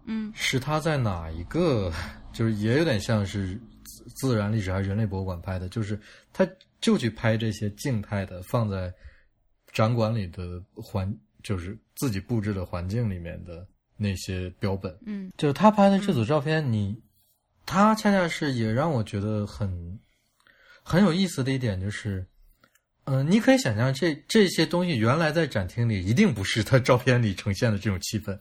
[0.06, 0.32] 嗯。
[0.34, 1.92] 是他在哪一个，
[2.32, 5.98] 就是也有点像是自自然历史还是人类博物馆拍的，就是
[6.32, 6.46] 他
[6.80, 8.92] 就去拍这些静态的，放在
[9.72, 14.96] 展馆里的环，就是自己布置的环境里面的那些标本。
[15.06, 15.30] 嗯。
[15.36, 17.00] 就是他拍的这组照片，你
[17.66, 19.98] 他恰恰是也让我觉得很
[20.82, 22.26] 很有意思的一点就是，
[23.04, 28.38] 嗯、你可以想象这这些东西原来在展厅里一定不是他照片里呈现的这种气氛，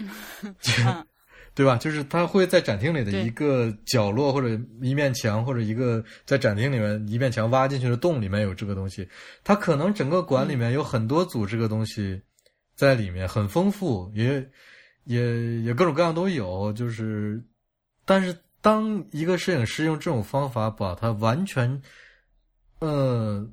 [0.42, 1.06] 嗯
[1.52, 1.76] 对吧？
[1.76, 9.06] 就是他会在展厅里的一个角落或者一面墙或者一个在展厅里面一面墙挖进去的洞里面有这个东西，
[9.42, 12.22] 它可能整个馆里面有很多组这个东西
[12.76, 14.48] 在里面，很丰富，也
[15.04, 16.72] 也也各种各样都有。
[16.72, 17.42] 就是，
[18.06, 21.82] 但是当一个摄影师用这种方法把它完全
[22.78, 23.44] 呃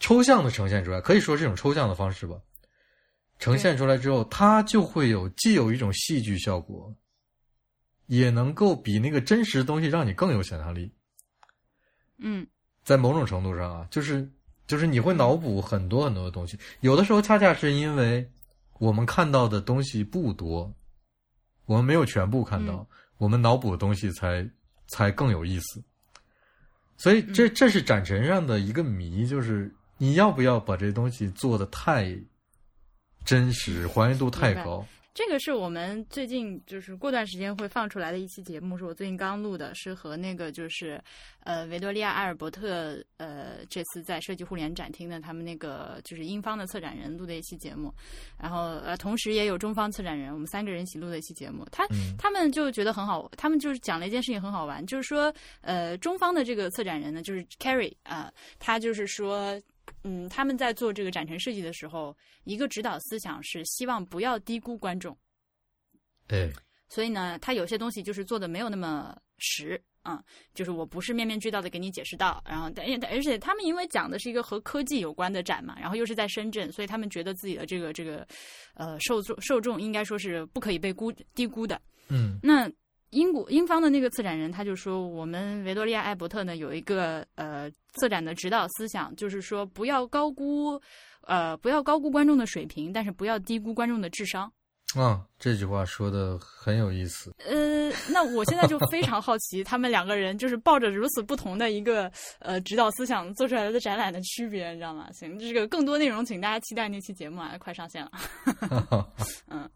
[0.00, 2.36] 抽象的呈现出来，可以说是一种抽象的方式吧。
[3.38, 6.94] 呈现出来之后，它就会有既有一种戏剧效果，
[8.06, 10.92] 也能够比那个真实的东西让你更有想象力。
[12.18, 12.46] 嗯
[12.82, 14.28] 在某种程度上啊，就是
[14.66, 18.28] 就是你会脑补很多很多的东西，有的时候恰恰是因为
[18.78, 20.74] 我们看到的东西不多，
[21.66, 22.86] 我们没有全部看到，嗯
[23.18, 24.48] 我们脑补的东西才
[24.86, 25.82] 才更有意思。
[26.96, 32.16] 所以这这是展陈上的一个谜，就是你要不要把这东西做的太
[33.28, 34.82] 真实，还原度太高。
[35.12, 40.98] 这个是我们最近就是过段时间会放出来的一期节目，是我最近刚录的，是和那个就是
[41.44, 47.92] 呃维多利亚阿尔伯特呃这次在设计互联展厅的他们那个就是英方的策展人录的一期节目，
[48.40, 51.66] 然后呃同时也有中方策展人，我们三个人一起录的一期节目。
[51.70, 59.60] 他嗯他们就觉得很好，他们就是讲了一件事情很好玩，就是说呃中方的这个策展人呢，就是 Carrie 啊、他就是说。
[60.04, 65.16] 嗯，他们在做这个展陈设计的时候，一个指导思想是希望不要低估观众。
[66.28, 66.50] 哎，
[66.88, 70.24] 所以呢，他有些东西就是做的没有那么实啊、
[70.54, 78.26] 就是我不是面面俱到的给你解释到，然后但而且他们因为讲的是一个和科技有关的展嘛，然后又是在深圳，所以他们觉得自己的这个这个
[78.72, 81.78] 呃受众受众应该说是不可以被估低估的。
[82.08, 82.70] 嗯那
[83.10, 90.80] 英国英方的那个策展人他就说，我们维多利亚艾伯特呢有一个呃策展的指导思想，就是说不要高估
[91.22, 94.52] 呃不要高估观众的水平，但是不要低估观众的智商。
[94.94, 97.34] 啊，这句话说的很有意思。
[97.44, 105.06] 呃，那我现在就非常好奇，他们两个人就是抱着如此不同的一个呃指导思想做出来的展览的区别，你知道吗？
[105.12, 108.10] 行，这个更多内容请大家期待那期节目啊，快上线了。
[109.48, 109.68] 嗯，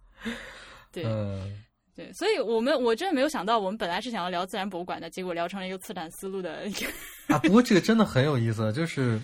[0.90, 1.62] 对嗯，
[1.95, 6.86] 对，所以我们我真的没有想到，我们本来是想要聊自然博物馆的，结果聊成了一个策展思路的一个。
[7.34, 9.20] 啊，不过这个真的很有意思，就是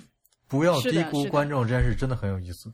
[0.46, 2.72] 不要低估观众这件事真的很有意思。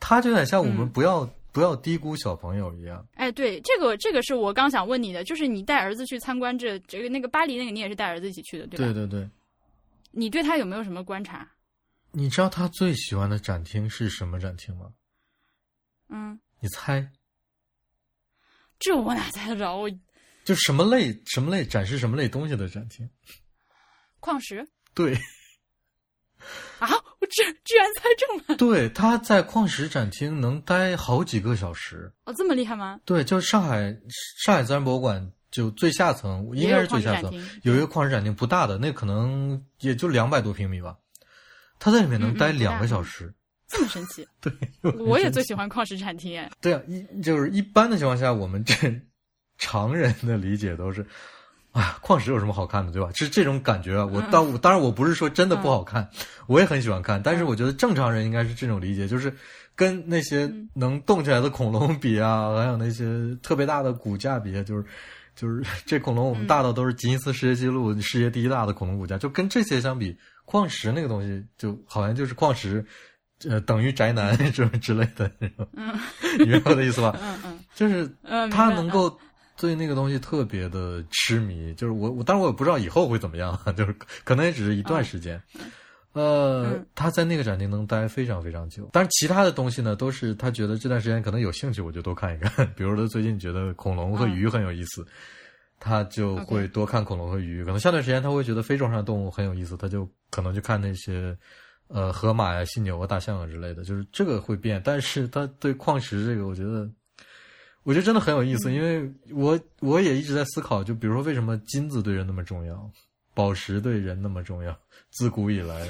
[0.00, 3.06] 他就有点像我们嗯不要、不要低估小朋友一样。
[3.14, 8.84] 哎，对，这个这个是我刚想问你的，就是你带儿子去参观这这个那个巴黎那个，你也是带儿子一起去的，对吧？
[8.84, 9.28] 对对对，
[10.10, 11.46] 你对他有没有什么观察？
[12.12, 14.86] 你知道他最喜欢的展厅是什么展厅吗？
[16.08, 17.06] 嗯，你猜，
[18.78, 19.76] 这我哪猜得着？
[19.76, 19.90] 我
[20.44, 23.08] 就什么类什么类展示什么类东西的展厅？
[24.20, 25.14] 矿石对
[26.78, 26.88] 啊，
[27.20, 28.56] 我居居然猜中了！
[28.56, 32.12] 对，他在矿石展厅能待好几个小时。
[32.24, 33.00] 哦，这么厉害吗？
[33.04, 33.94] 对，就上海
[34.42, 40.96] 上海自然博物馆就最下层，应该是最下层有一个矿石展厅，不大的，那可能也就两百多平米吧。
[41.80, 43.34] 他在里面能待两个小时。
[43.68, 44.26] 这么神奇！
[44.40, 44.52] 对，
[44.98, 46.50] 我也最喜欢矿石展厅哎。
[46.60, 48.74] 对啊，一就是一般的情况下，我们这
[49.58, 51.06] 常人的理解都是，
[51.72, 53.10] 啊，矿石有什么好看的，对吧？
[53.14, 54.06] 是这种感觉啊。
[54.06, 56.08] 我嗯当当然我不是说真的不好看，
[56.48, 59.32] 我也很喜欢看，但是我觉得正常人应该是这种理解，就是
[59.76, 63.04] 跟那些嗯能动起来的恐龙比啊，还有那些
[63.42, 64.84] 特别大的骨架比啊，就是。
[65.38, 72.84] 就是这恐龙，我们大到都是吉尼斯世界纪录世界第一大的恐龙骨架，就跟这些相比，矿石那个东西就好像就是矿石，
[73.48, 75.94] 呃，等于宅男 什么之类的那种，嗯
[76.38, 77.16] 你明白我的意思吧？
[77.22, 79.16] 嗯嗯就是嗯，他能够
[79.56, 85.40] 对那个东西特别的痴迷，就是我我当然我也不知道以后会怎么样，就是可能也只是一段时间。
[85.54, 85.70] 嗯
[86.14, 88.88] 呃，嗯他在那个展厅能待非常非常久。
[88.92, 92.66] 但是其他的东西呢，都是他觉得这段时间可能有兴趣，我就多看一看。
[92.74, 95.06] 比如他最近觉得恐龙和鱼很有意思，
[95.78, 97.62] 他就会多看恐龙和鱼。
[97.62, 101.36] 可能下段时间他会觉得非洲上的动物很有意思，他就可能去看那些
[101.88, 103.84] 呃河马呀、犀牛啊、大象啊之类的。
[103.84, 106.88] 就是这个会变，但是它对矿石这个，我觉得。
[107.84, 112.90] 我觉得真的很有意思，因为我我也一直在思考，就比如说为什么金子对人那么重要，
[113.32, 114.78] 宝石对人那么重要，
[115.08, 115.88] 自古以来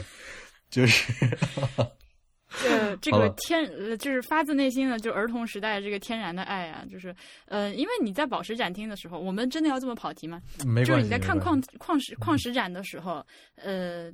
[0.71, 1.13] 就是
[2.63, 7.13] 这 这个天呃，就是发自内心的，就儿童时代这个天然的爱啊，就是
[7.47, 10.41] 呃，因为你在宝石展厅的时候，我们真的要这么跑题吗？
[10.87, 13.27] 就是你在看矿矿石矿石展的时候，
[13.57, 14.13] 呃。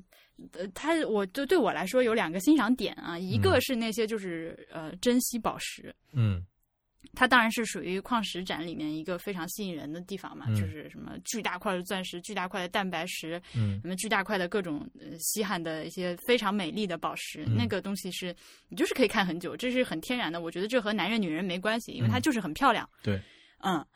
[0.52, 3.60] 呃，它我就对我来说有两个欣赏点啊，一个嗯。
[3.60, 6.44] 是那些就是呃珍稀宝石，嗯。
[7.12, 10.56] 它当然是属于矿石展里面一个非常吸引人的地方嘛，嗯。
[10.56, 13.80] 就是什么巨大块的钻石、巨大块的蛋白石，嗯。
[13.82, 17.56] 什么巨大块的各种呃稀罕的一些非常美丽的宝石，嗯。
[17.56, 18.34] 那个东西是
[18.68, 20.40] 你就是可以看很久，这是很天然的。
[20.40, 22.22] 我觉得这和男人女人没关系，因为它嗯。
[22.22, 22.88] 就是很漂亮。
[23.02, 23.20] 对，
[23.62, 23.86] 嗯。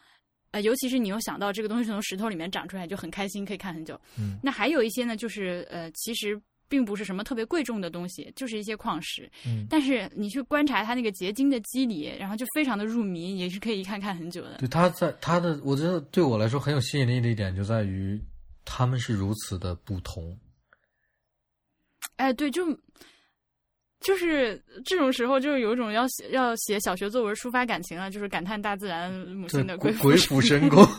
[0.51, 4.01] 呃，尤其是你又想到这个东西从石头里面长出来，就很开心，可以看很久。
[4.19, 9.31] 嗯那还有一些呢，就是呃，其实并不是什么特别贵重的东西，就是一些矿石。
[9.47, 14.57] 嗯，但是你去观察它那个结晶的肌理，然后就非常的入迷，也是可以一看看很久的。
[14.59, 18.21] 对，它在它的，我觉得对我来说很有吸引力的一点就在于
[18.65, 20.39] 他们是如此的不同。
[22.17, 22.65] 哎，对，就
[24.01, 30.87] 就是这种时候，就是有一种要写要写小学作文抒发感情啊，就是感叹大自然母亲的，鬼鬼鬼斧神工，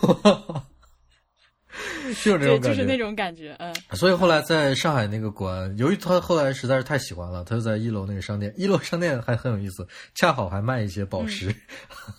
[2.24, 2.70] 就是这对，种感觉。
[2.70, 11.50] 就是那种感觉，嗯所以后来在上海那个馆，由于他后来实在是太喜欢了，他就在一楼那个商店，一楼商店还很有意思，恰好还卖一些宝石，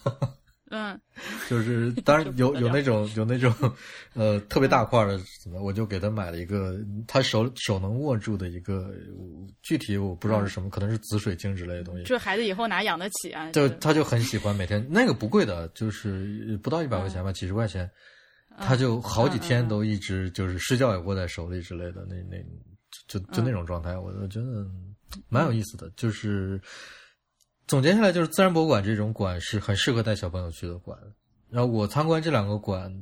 [0.04, 0.28] 嗯
[1.50, 3.52] 就是当然有有那种有那种
[4.14, 8.94] 呃特别大块的什么，我就给他买了一个他手手能握住的一个，
[9.62, 12.04] 具体我不知道是什么，可能是紫水晶之类的东西。
[12.04, 13.50] 这孩子以后哪养得起啊？
[13.50, 17.90] 就他就很喜欢每天那个不贵的，就是不到一百块钱吧，几十块钱，
[18.58, 22.38] 他就好几天都一直就是睡觉也握在手里之类的，那那
[23.08, 24.64] 就就就那种状态，我我觉得
[25.28, 25.90] 蛮有意思的。
[25.96, 26.60] 就是
[27.70, 30.98] 总结下来，就是自然博物馆这种馆是很适合带小朋友去的馆。
[31.48, 32.92] 然后我参观这两个馆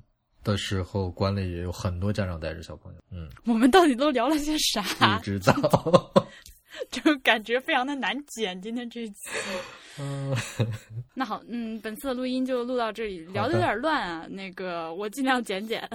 [0.45, 4.83] 的时候，馆里也有很多家长带着小朋友，嗯，我们到底都聊了些啥？
[5.17, 6.13] 不知道，
[6.91, 8.61] 就感觉非常的难剪。
[8.61, 9.31] 今天这一期，
[10.01, 10.35] 嗯，
[11.15, 14.27] 那好，嗯，本次的录音就录到这里，聊的有点乱啊。
[14.29, 15.89] 那个我尽量剪剪。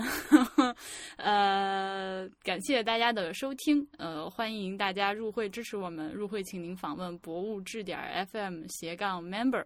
[1.18, 6.12] 呃，感谢大家的收听，呃，欢迎大家入会支持我们。
[6.14, 9.64] 入会请您访问博物志点 FM 斜杠 member。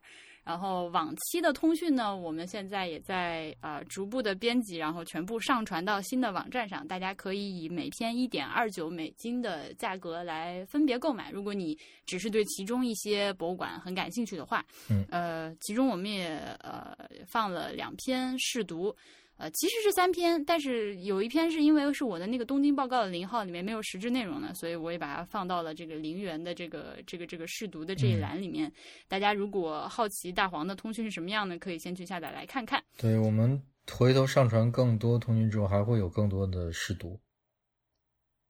[0.47, 11.31] 然后往期的通讯呢，我们现在也在呃逐步的编辑，然后全部上传到新的网站上，大家可以以每篇一点二九美金的价格来分别购买。
[11.31, 16.95] 如果你只是对其中一些博物馆很感兴趣的话，嗯，呃，其中我们也呃
[17.25, 18.95] 放了两篇试读。
[19.37, 28.71] 呃，其实是三篇，但是有一篇是因为是我的那个东京报告的零号里面没有实质内容呢，所以我也把它放到了这个零元的这个这个这个试读的这一栏里面。
[29.07, 32.83] 大家如果好奇大黄的通讯是什么样的，可以先去下载来看看。
[32.97, 33.61] 对我们
[33.91, 37.19] 回头上传更多通讯之后，还会有更多的试读。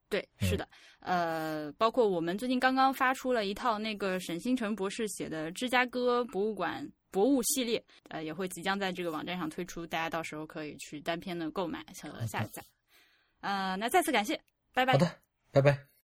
[0.09, 0.67] 对，是的，
[0.99, 12.63] 呃，包括我们最近刚刚发出了一套那个沈星辰博士写的芝加哥博物馆博物系列，呃，也会即将在这个网站上推出，大家到时候可以去单篇的购买和下载。
[13.41, 14.39] 呃，那再次感谢，
[14.73, 14.99] 拜拜好。
[14.99, 15.11] 的，
[15.51, 15.96] 拜拜。